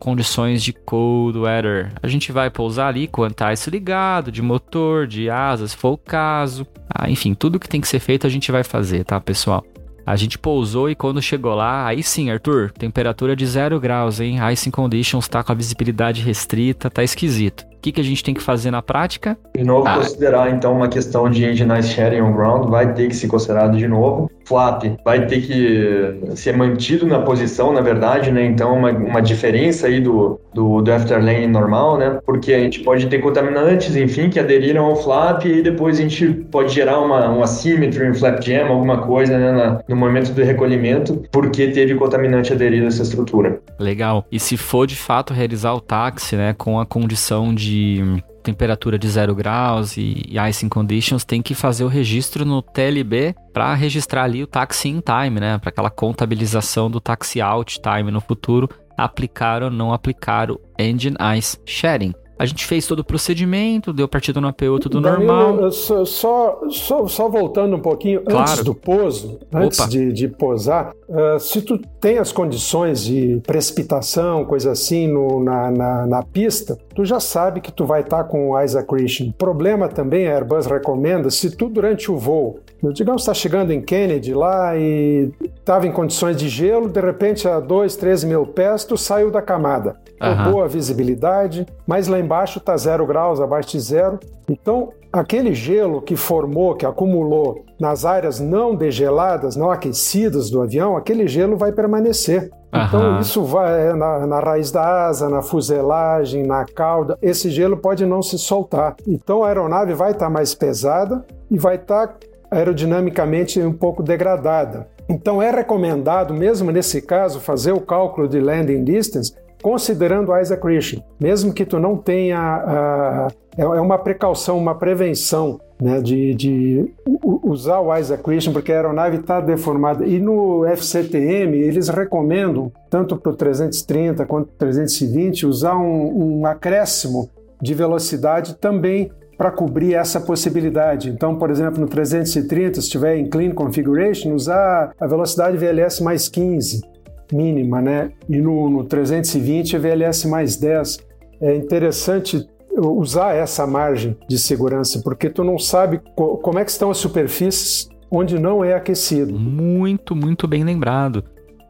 [0.00, 1.92] condições de cold weather.
[2.02, 5.92] A gente vai pousar ali com o anti ligado, de motor, de asas, se for
[5.92, 6.66] o caso.
[6.88, 9.64] Ah, enfim, tudo que tem que ser feito a gente vai fazer, tá, pessoal?
[10.06, 14.38] A gente pousou e quando chegou lá, aí sim, Arthur, temperatura de 0 graus, hein?
[14.52, 18.42] Icing conditions, tá com a visibilidade restrita, tá esquisito que, que a gente tem que
[18.42, 19.38] fazer na prática?
[19.54, 19.96] De novo, ah.
[19.98, 23.86] considerar então uma questão de engine sharing on ground, vai ter que ser considerado de
[23.86, 24.30] novo.
[24.44, 28.44] Flap vai ter que ser mantido na posição, na verdade, né?
[28.44, 32.18] Então, uma, uma diferença aí do, do, do afterlane normal, né?
[32.24, 36.28] Porque a gente pode ter contaminantes, enfim, que aderiram ao flap e depois a gente
[36.28, 39.52] pode gerar uma, uma asymmetry, um flap jam, alguma coisa, né?
[39.52, 43.60] Na, no momento do recolhimento, porque teve contaminante aderido a essa estrutura.
[43.80, 44.26] Legal.
[44.30, 49.08] E se for de fato realizar o táxi, né, com a condição de temperatura de
[49.08, 54.22] 0 graus e, e icing conditions, tem que fazer o registro no TLB para registrar
[54.24, 55.58] ali o taxi in time, né?
[55.58, 61.16] Para aquela contabilização do taxi out time no futuro, aplicar ou não aplicar o engine
[61.36, 62.14] ice sharing.
[62.38, 65.72] A gente fez todo o procedimento, deu partida no APU tudo Danilo, normal.
[65.72, 68.40] Só, só, só, voltando um pouquinho, claro.
[68.40, 74.44] antes do pouso, antes de, de pousar, uh, se tu tem as condições de precipitação,
[74.44, 78.24] coisa assim, no, na, na, na, pista, tu já sabe que tu vai estar tá
[78.24, 79.32] com o Isaac Christian.
[79.32, 82.60] Problema também, a Airbus recomenda, se tu durante o voo,
[82.92, 87.58] digamos está chegando em Kennedy lá e estava em condições de gelo, de repente a
[87.58, 89.96] 2, 13 mil pés, tu saiu da camada.
[90.20, 90.52] Uhum.
[90.52, 94.18] Boa visibilidade, mas lá embaixo está zero graus, abaixo de zero.
[94.48, 100.96] Então, aquele gelo que formou, que acumulou nas áreas não degeladas, não aquecidas do avião,
[100.96, 102.50] aquele gelo vai permanecer.
[102.72, 107.16] Então, isso vai é, na, na, raiz da asa, na fuselagem, na cauda.
[107.22, 108.96] Esse gelo pode não se soltar.
[109.06, 112.14] Então, a aeronave vai estar tá mais pesada e vai estar tá
[112.50, 114.86] aerodinamicamente um pouco degradada.
[115.08, 119.32] Então, é recomendado, mesmo nesse caso, fazer o cálculo de landing distance
[119.62, 126.00] considerando Isaac Christian, mesmo que tu não tenha uh, é uma precaução, uma prevenção né,
[126.00, 126.94] de, de,
[127.42, 130.04] usar o Isaac Christian porque a aeronave está deformada.
[130.04, 136.40] E no FCTM eles recomendam tanto para o 330 quanto para o 320 usar um,
[136.40, 137.30] um acréscimo
[137.60, 141.10] de velocidade também para cobrir essa possibilidade.
[141.10, 146.28] Então, por exemplo, no 330, se estiver em clean configuration, usar a velocidade VLS mais
[146.28, 146.95] 15
[147.32, 148.10] mínima, né?
[148.28, 150.98] E no, no 320 VLS mais 10.
[151.40, 152.46] É interessante
[152.78, 156.98] usar essa margem de segurança, porque tu não sabe co como é que estão as
[156.98, 159.38] superfícies onde não é aquecido.
[159.38, 161.24] Muito, muito bem lembrado.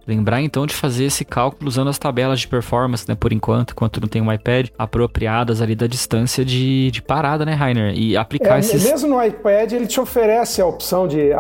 [0.07, 4.01] Lembrar então de fazer esse cálculo usando as tabelas de performance, né, por enquanto, enquanto
[4.01, 7.93] não tem um iPad, apropriadas ali da distância de, de parada, né, Rainer?
[7.97, 8.85] E aplicar é, esses...
[8.85, 11.31] Mesmo no iPad, ele te oferece a opção de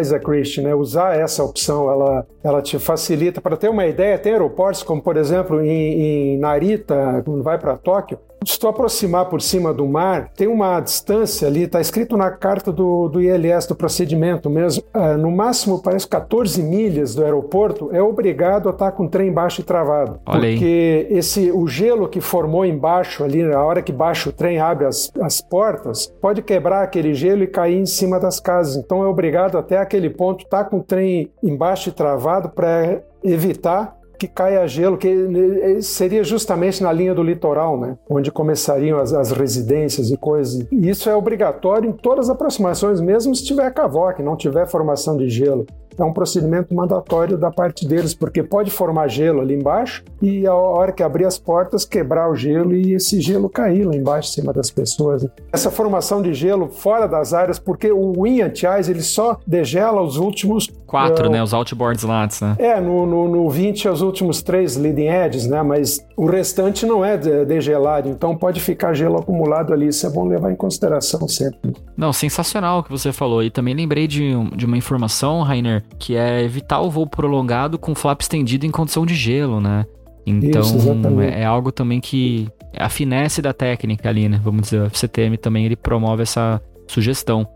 [0.00, 0.74] Isaac Christian, né?
[0.74, 3.40] Usar essa opção, ela, ela te facilita.
[3.40, 7.76] Para ter uma ideia, tem aeroportos como, por exemplo, em, em Narita, quando vai para
[7.76, 8.18] Tóquio,
[8.50, 12.72] se tu aproximar por cima do mar, tem uma distância ali, está escrito na carta
[12.72, 18.02] do, do ILS, do procedimento mesmo, uh, no máximo parece 14 milhas do aeroporto, é
[18.02, 20.20] obrigado a estar com o trem embaixo e travado.
[20.26, 24.58] Olha porque esse, o gelo que formou embaixo ali, na hora que baixa o trem,
[24.58, 28.76] abre as, as portas, pode quebrar aquele gelo e cair em cima das casas.
[28.76, 33.02] Então é obrigado até aquele ponto estar tá com o trem embaixo e travado para
[33.22, 37.98] evitar que caia gelo, que eh, seria justamente na linha do litoral, né?
[38.08, 40.64] onde começariam as, as residências e coisas.
[40.70, 45.16] E isso é obrigatório em todas as aproximações, mesmo se tiver cavoque, não tiver formação
[45.16, 45.66] de gelo
[45.98, 50.54] é um procedimento mandatório da parte deles, porque pode formar gelo ali embaixo e a
[50.54, 54.32] hora que abrir as portas quebrar o gelo e esse gelo cair lá embaixo em
[54.42, 55.26] cima das pessoas.
[55.52, 60.16] Essa formação de gelo fora das áreas, porque o Wing Anti-Ice ele só degela os
[60.16, 62.54] últimos quatro, uh, né, os outboard slats, né?
[62.58, 67.04] É, no, no, no 20 os últimos três leading edges, né, mas o restante não
[67.04, 71.72] é degelado, então pode ficar gelo acumulado ali, isso é bom levar em consideração sempre.
[71.96, 76.16] Não, sensacional o que você falou e também lembrei de, de uma informação, Rainer, que
[76.16, 79.84] é evitar o voo prolongado com flap estendido em condição de gelo, né?
[80.26, 84.40] Então Isso, é, é algo também que a finesse da técnica ali, né?
[84.42, 87.46] Vamos dizer, o FCTM também ele promove essa sugestão.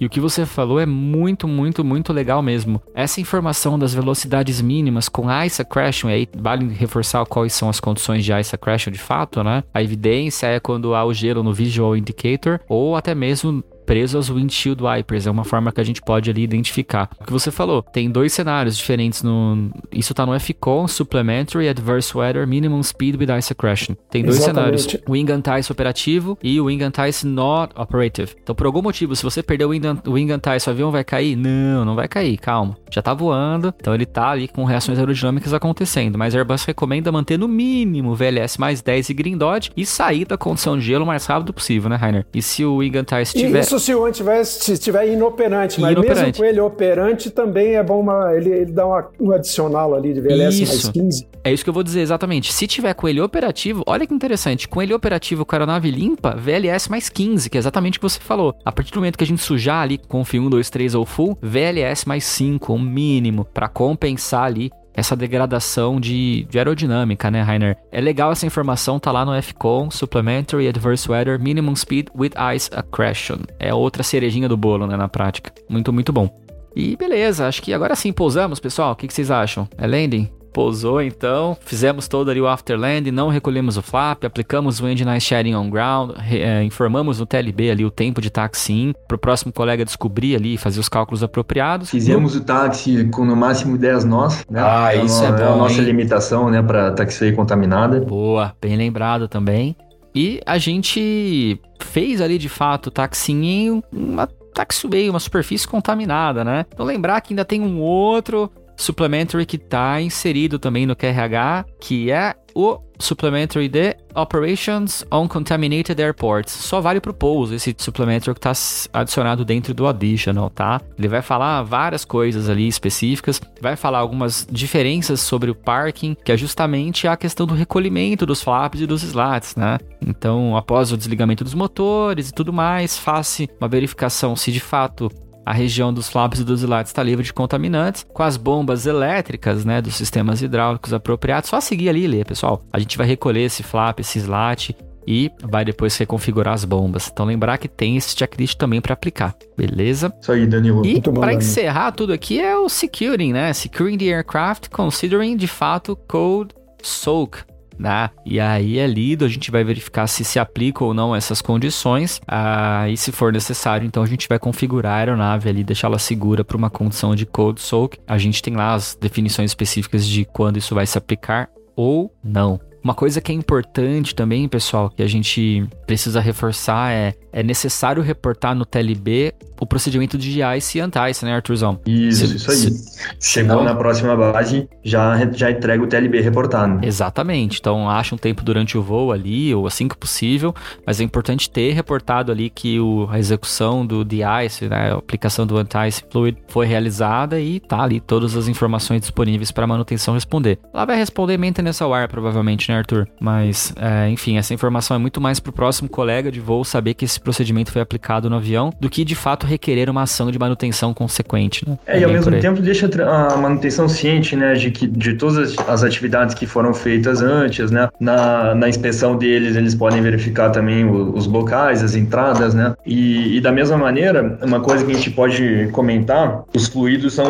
[0.00, 2.80] E o que você falou é muito, muito, muito legal mesmo.
[2.94, 8.24] Essa informação das velocidades mínimas com ISA crashing, aí vale reforçar quais são as condições
[8.24, 9.64] de ISA crashing de fato, né?
[9.74, 14.28] A evidência é quando há o gelo no Visual Indicator ou até mesmo preso aos
[14.28, 15.26] windshield wipers.
[15.26, 17.08] É uma forma que a gente pode ali identificar.
[17.18, 19.70] O que você falou, tem dois cenários diferentes no.
[19.90, 23.94] Isso tá no FCON, Supplementary Adverse Weather Minimum Speed with Ice Accretion.
[24.10, 24.82] Tem dois Exatamente.
[24.82, 28.36] cenários: Wing Antice operativo e o Wing Antice not operative.
[28.42, 31.34] Então, por algum motivo, se você perder o Wing, wing Antice, o avião vai cair?
[31.34, 32.76] Não, não vai cair, calma.
[32.90, 36.18] Já tá voando, então ele tá ali com reações aerodinâmicas acontecendo.
[36.18, 40.26] Mas a Airbus recomenda manter no mínimo VLS mais 10 e Green Dot e sair
[40.26, 42.26] da condição de gelo o mais rápido possível, né, Rainer?
[42.34, 43.60] E se o Wing Antice tiver.
[43.60, 46.20] Isso se o antivesse estiver inoperante, mas inoperante.
[46.20, 50.12] mesmo com ele operante também é bom uma, ele, ele dá uma, um adicional ali
[50.12, 50.72] de VLS isso.
[50.72, 51.28] mais 15.
[51.44, 52.52] É isso que eu vou dizer exatamente.
[52.52, 56.34] Se tiver com ele operativo, olha que interessante, com ele operativo com a aeronave limpa,
[56.36, 58.54] VLS mais 15, que é exatamente o que você falou.
[58.64, 61.06] A partir do momento que a gente sujar ali com o 1, 2, 3 ou
[61.06, 67.40] full, VLS mais 5, um mínimo, para compensar ali essa degradação de, de, aerodinâmica, né,
[67.40, 67.76] Rainer?
[67.92, 72.68] É legal essa informação, tá lá no FCON, Supplementary Adverse Weather Minimum Speed with Ice
[72.74, 73.38] Accretion.
[73.60, 75.52] É outra cerejinha do bolo, né, na prática.
[75.68, 76.28] Muito, muito bom.
[76.74, 78.92] E beleza, acho que agora sim pousamos, pessoal.
[78.92, 79.68] O que, que vocês acham?
[79.78, 80.28] É landing?
[80.58, 85.54] Pousou então, fizemos todo ali o afterland, não recolhemos o flap, aplicamos o engine sharing
[85.54, 89.84] on ground, é, informamos no TLB ali o tempo de taxi para o próximo colega
[89.84, 91.90] descobrir ali e fazer os cálculos apropriados.
[91.90, 94.60] Fizemos o táxi com no máximo 10 nós, né?
[94.60, 95.84] Ah, é isso é, bom, é a nossa hein?
[95.84, 98.00] limitação, né, para taxi contaminada.
[98.00, 99.76] Boa, bem lembrado também.
[100.12, 104.28] E a gente fez ali de fato o taxinho em uma
[104.58, 106.66] taxiway, uma superfície contaminada, né?
[106.74, 112.10] Então lembrar que ainda tem um outro supplementary que está inserido também no QRH, que
[112.10, 116.52] é o Supplementary de Operations on Contaminated Airports.
[116.52, 118.52] Só vale para o pouso esse supplementary que está
[118.92, 120.80] adicionado dentro do Additional, tá?
[120.98, 126.32] Ele vai falar várias coisas ali específicas, vai falar algumas diferenças sobre o parking, que
[126.32, 129.78] é justamente a questão do recolhimento dos flaps e dos slats, né?
[130.04, 135.08] Então, após o desligamento dos motores e tudo mais, faça uma verificação se de fato
[135.48, 139.64] a região dos flaps e dos slats está livre de contaminantes, com as bombas elétricas,
[139.64, 141.48] né, dos sistemas hidráulicos apropriados.
[141.48, 142.62] Só seguir ali e ler, pessoal.
[142.70, 144.76] A gente vai recolher esse flap, esse slat
[145.06, 147.08] e vai depois reconfigurar as bombas.
[147.10, 150.12] Então lembrar que tem esse checklist também para aplicar, beleza?
[150.20, 150.84] Isso aí, Danilo.
[150.84, 153.50] E para encerrar tudo aqui é o securing, né?
[153.54, 157.47] Securing the aircraft considering de fato code soak
[157.78, 158.10] né?
[158.24, 162.20] E aí é lido, a gente vai verificar se se aplica ou não essas condições.
[162.26, 166.44] Ah, e se for necessário, então a gente vai configurar a aeronave ali, deixá-la segura
[166.44, 167.98] para uma condição de code soak.
[168.06, 172.60] A gente tem lá as definições específicas de quando isso vai se aplicar ou não.
[172.82, 178.02] Uma coisa que é importante também, pessoal, que a gente precisa reforçar é é necessário
[178.02, 181.80] reportar no TLB o procedimento de ICE e anti-ICE, né, Arthurzão?
[181.86, 182.56] Isso, se, isso aí.
[182.56, 186.84] Se, Chegou na próxima base, já, já entrega o TLB reportado.
[186.84, 187.58] Exatamente.
[187.60, 191.48] Então, acha um tempo durante o voo ali, ou assim que possível, mas é importante
[191.48, 196.38] ter reportado ali que o, a execução do DICE, né, a aplicação do anti-ICE fluid
[196.48, 200.58] foi realizada e tá ali todas as informações disponíveis para a manutenção responder.
[200.74, 203.08] Ela vai responder maintenance ao ar, provavelmente, né, Arthur?
[203.20, 206.94] Mas, é, enfim, essa informação é muito mais para o próximo colega de voo saber
[206.94, 210.38] que esse procedimento foi aplicado no avião do que de fato requerer uma ação de
[210.38, 211.68] manutenção consequente.
[211.68, 211.76] Né?
[211.86, 215.84] É, e ao mesmo tempo deixa a manutenção ciente, né, de que de todas as
[215.84, 221.18] atividades que foram feitas antes, né, na, na inspeção deles eles podem verificar também os,
[221.18, 225.10] os locais, as entradas, né, e, e, da mesma maneira, uma coisa que a gente
[225.10, 227.28] pode comentar, os fluidos são,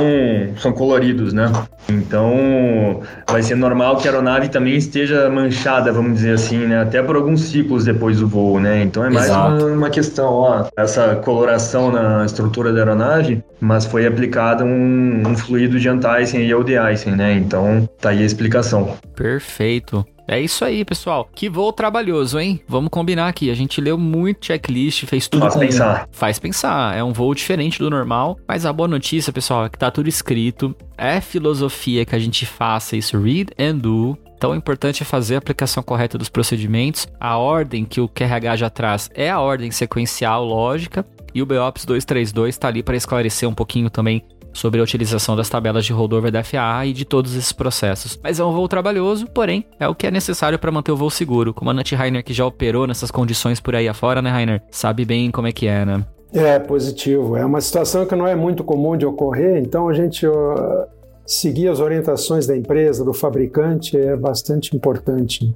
[0.58, 1.50] são coloridos, né,
[1.88, 7.02] então vai ser normal que a aeronave também esteja manchada, vamos dizer assim, né, até
[7.02, 10.66] por alguns ciclos depois do voo, né, então é mais uma, uma uma questão, ó,
[10.76, 16.64] essa coloração na estrutura da aeronave, mas foi aplicado um, um fluido de anti-icing e
[16.64, 17.34] de-icing, né?
[17.34, 18.96] Então, tá aí a explicação.
[19.14, 20.04] Perfeito.
[20.30, 21.26] É isso aí, pessoal.
[21.34, 22.60] Que voo trabalhoso, hein?
[22.68, 23.50] Vamos combinar aqui.
[23.50, 25.60] A gente leu muito checklist, fez tudo Faz com...
[25.60, 26.06] pensar.
[26.12, 26.94] Faz pensar.
[26.94, 28.36] É um voo diferente do normal.
[28.46, 30.76] Mas a boa notícia, pessoal, é que tá tudo escrito.
[30.98, 34.18] É filosofia que a gente faça isso read and do.
[34.38, 37.08] Então, o importante é fazer a aplicação correta dos procedimentos.
[37.18, 41.04] A ordem que o QRH já traz é a ordem sequencial lógica.
[41.34, 45.48] E o BOPS 232 está ali para esclarecer um pouquinho também sobre a utilização das
[45.48, 48.18] tabelas de rollover da FAA e de todos esses processos.
[48.22, 51.10] Mas é um voo trabalhoso, porém, é o que é necessário para manter o voo
[51.10, 51.50] seguro.
[51.50, 54.62] O comandante Rainer, que já operou nessas condições por aí afora, né, Rainer?
[54.70, 56.04] Sabe bem como é que é, né?
[56.32, 57.36] É, positivo.
[57.36, 60.86] É uma situação que não é muito comum de ocorrer, então a gente uh,
[61.28, 65.54] seguir as orientações da empresa, do fabricante, é bastante importante.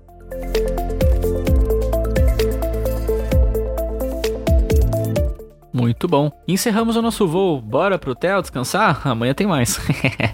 [5.72, 6.30] Muito bom.
[6.46, 7.60] Encerramos o nosso voo.
[7.60, 9.00] Bora pro hotel descansar?
[9.08, 9.80] Amanhã tem mais.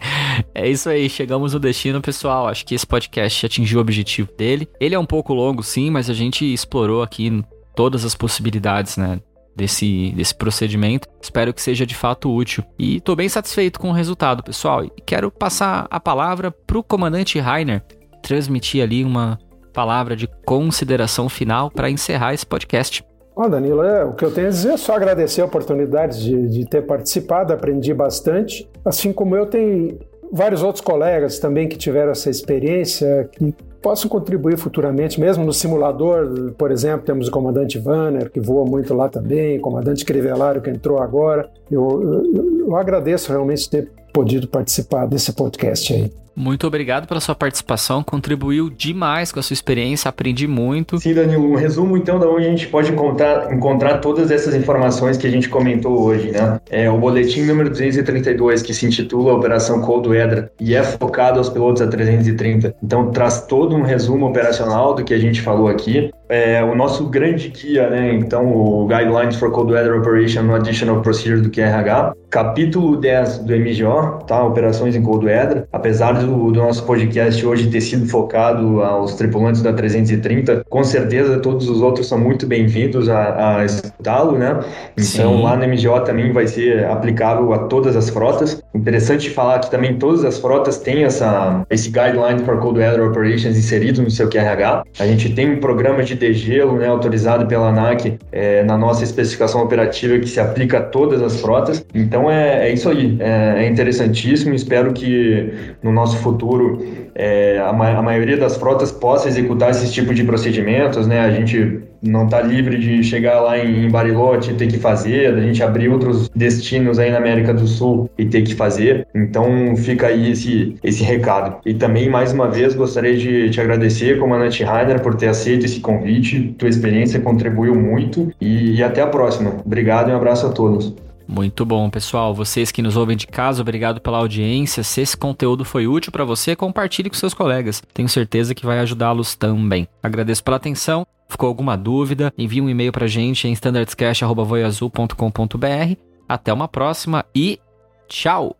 [0.52, 2.48] é isso aí, chegamos no destino, pessoal.
[2.48, 4.68] Acho que esse podcast atingiu o objetivo dele.
[4.80, 7.44] Ele é um pouco longo, sim, mas a gente explorou aqui
[7.76, 9.20] todas as possibilidades, né?
[9.58, 11.08] Desse, desse procedimento.
[11.20, 12.62] Espero que seja de fato útil.
[12.78, 14.84] E estou bem satisfeito com o resultado, pessoal.
[14.84, 17.82] E quero passar a palavra para o comandante Rainer
[18.22, 19.36] transmitir ali uma
[19.72, 23.04] palavra de consideração final para encerrar esse podcast.
[23.34, 26.48] Bom, Danilo, é, o que eu tenho a dizer é só agradecer a oportunidade de,
[26.48, 28.68] de ter participado, aprendi bastante.
[28.84, 29.98] Assim como eu, tenho
[30.32, 36.52] vários outros colegas também que tiveram essa experiência, que possam contribuir futuramente, mesmo no simulador,
[36.56, 40.70] por exemplo, temos o comandante Vanner, que voa muito lá também, o comandante Crivellaro, que
[40.70, 41.48] entrou agora.
[41.70, 46.12] Eu, eu, eu agradeço realmente ter podido participar desse podcast aí.
[46.38, 50.96] Muito obrigado pela sua participação, contribuiu demais com a sua experiência, aprendi muito.
[51.00, 55.16] Sim, Danilo, um resumo então da onde a gente pode encontrar, encontrar todas essas informações
[55.16, 56.60] que a gente comentou hoje, né?
[56.70, 61.48] É o boletim número 232, que se intitula Operação Cold Weather e é focado aos
[61.48, 62.72] pilotos a 330.
[62.80, 66.12] Então traz todo um resumo operacional do que a gente falou aqui.
[66.28, 68.14] É o nosso grande guia, né?
[68.14, 73.56] Então o Guidelines for Cold Weather Operation no Additional Procedure do QRH, capítulo 10 do
[73.56, 74.44] MGO, tá?
[74.44, 79.14] Operações em Cold Weather, apesar de do, do nosso podcast hoje ter sido focado aos
[79.14, 84.60] tripulantes da 330, com certeza todos os outros são muito bem-vindos a, a escutá-lo, né?
[84.92, 85.42] Então Sim.
[85.42, 88.62] lá no MGO também vai ser aplicável a todas as frotas.
[88.74, 93.56] Interessante falar que também todas as frotas têm essa, esse Guideline for Cold Weather Operations
[93.56, 94.84] inserido no seu QRH.
[94.98, 99.62] A gente tem um programa de degelo né, autorizado pela ANAC é, na nossa especificação
[99.62, 101.84] operativa que se aplica a todas as frotas.
[101.94, 104.54] Então é, é isso aí, é, é interessantíssimo.
[104.54, 105.52] Espero que
[105.82, 106.78] no nosso futuro
[107.14, 111.20] é, a, ma a, maioria das frotas possa executar esse tipo de procedimentos, né?
[111.20, 115.40] A gente não está livre de chegar lá em Bariloche e ter que fazer, a
[115.40, 119.04] gente abrir outros destinos aí na América do Sul e ter que fazer.
[119.12, 121.56] Então fica aí esse, esse recado.
[121.66, 125.80] E também, mais uma vez, gostaria de te agradecer, comandante Rainer, por ter aceito esse
[125.80, 126.54] convite.
[126.56, 129.56] Tua experiência contribuiu muito e, e até a próxima.
[129.64, 131.07] Obrigado e um abraço a todos.
[131.28, 132.34] Muito bom, pessoal.
[132.34, 134.82] Vocês que nos ouvem de casa, obrigado pela audiência.
[134.82, 137.82] Se esse conteúdo foi útil para você, compartilhe com seus colegas.
[137.92, 139.86] Tenho certeza que vai ajudá-los também.
[140.02, 141.06] Agradeço pela atenção.
[141.28, 142.32] Ficou alguma dúvida?
[142.38, 145.96] Envie um e-mail para a gente em standardscast.voiazul.com.br.
[146.26, 147.60] Até uma próxima e
[148.08, 148.56] tchau!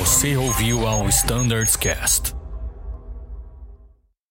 [0.00, 2.43] Você ouviu ao Standards Cast.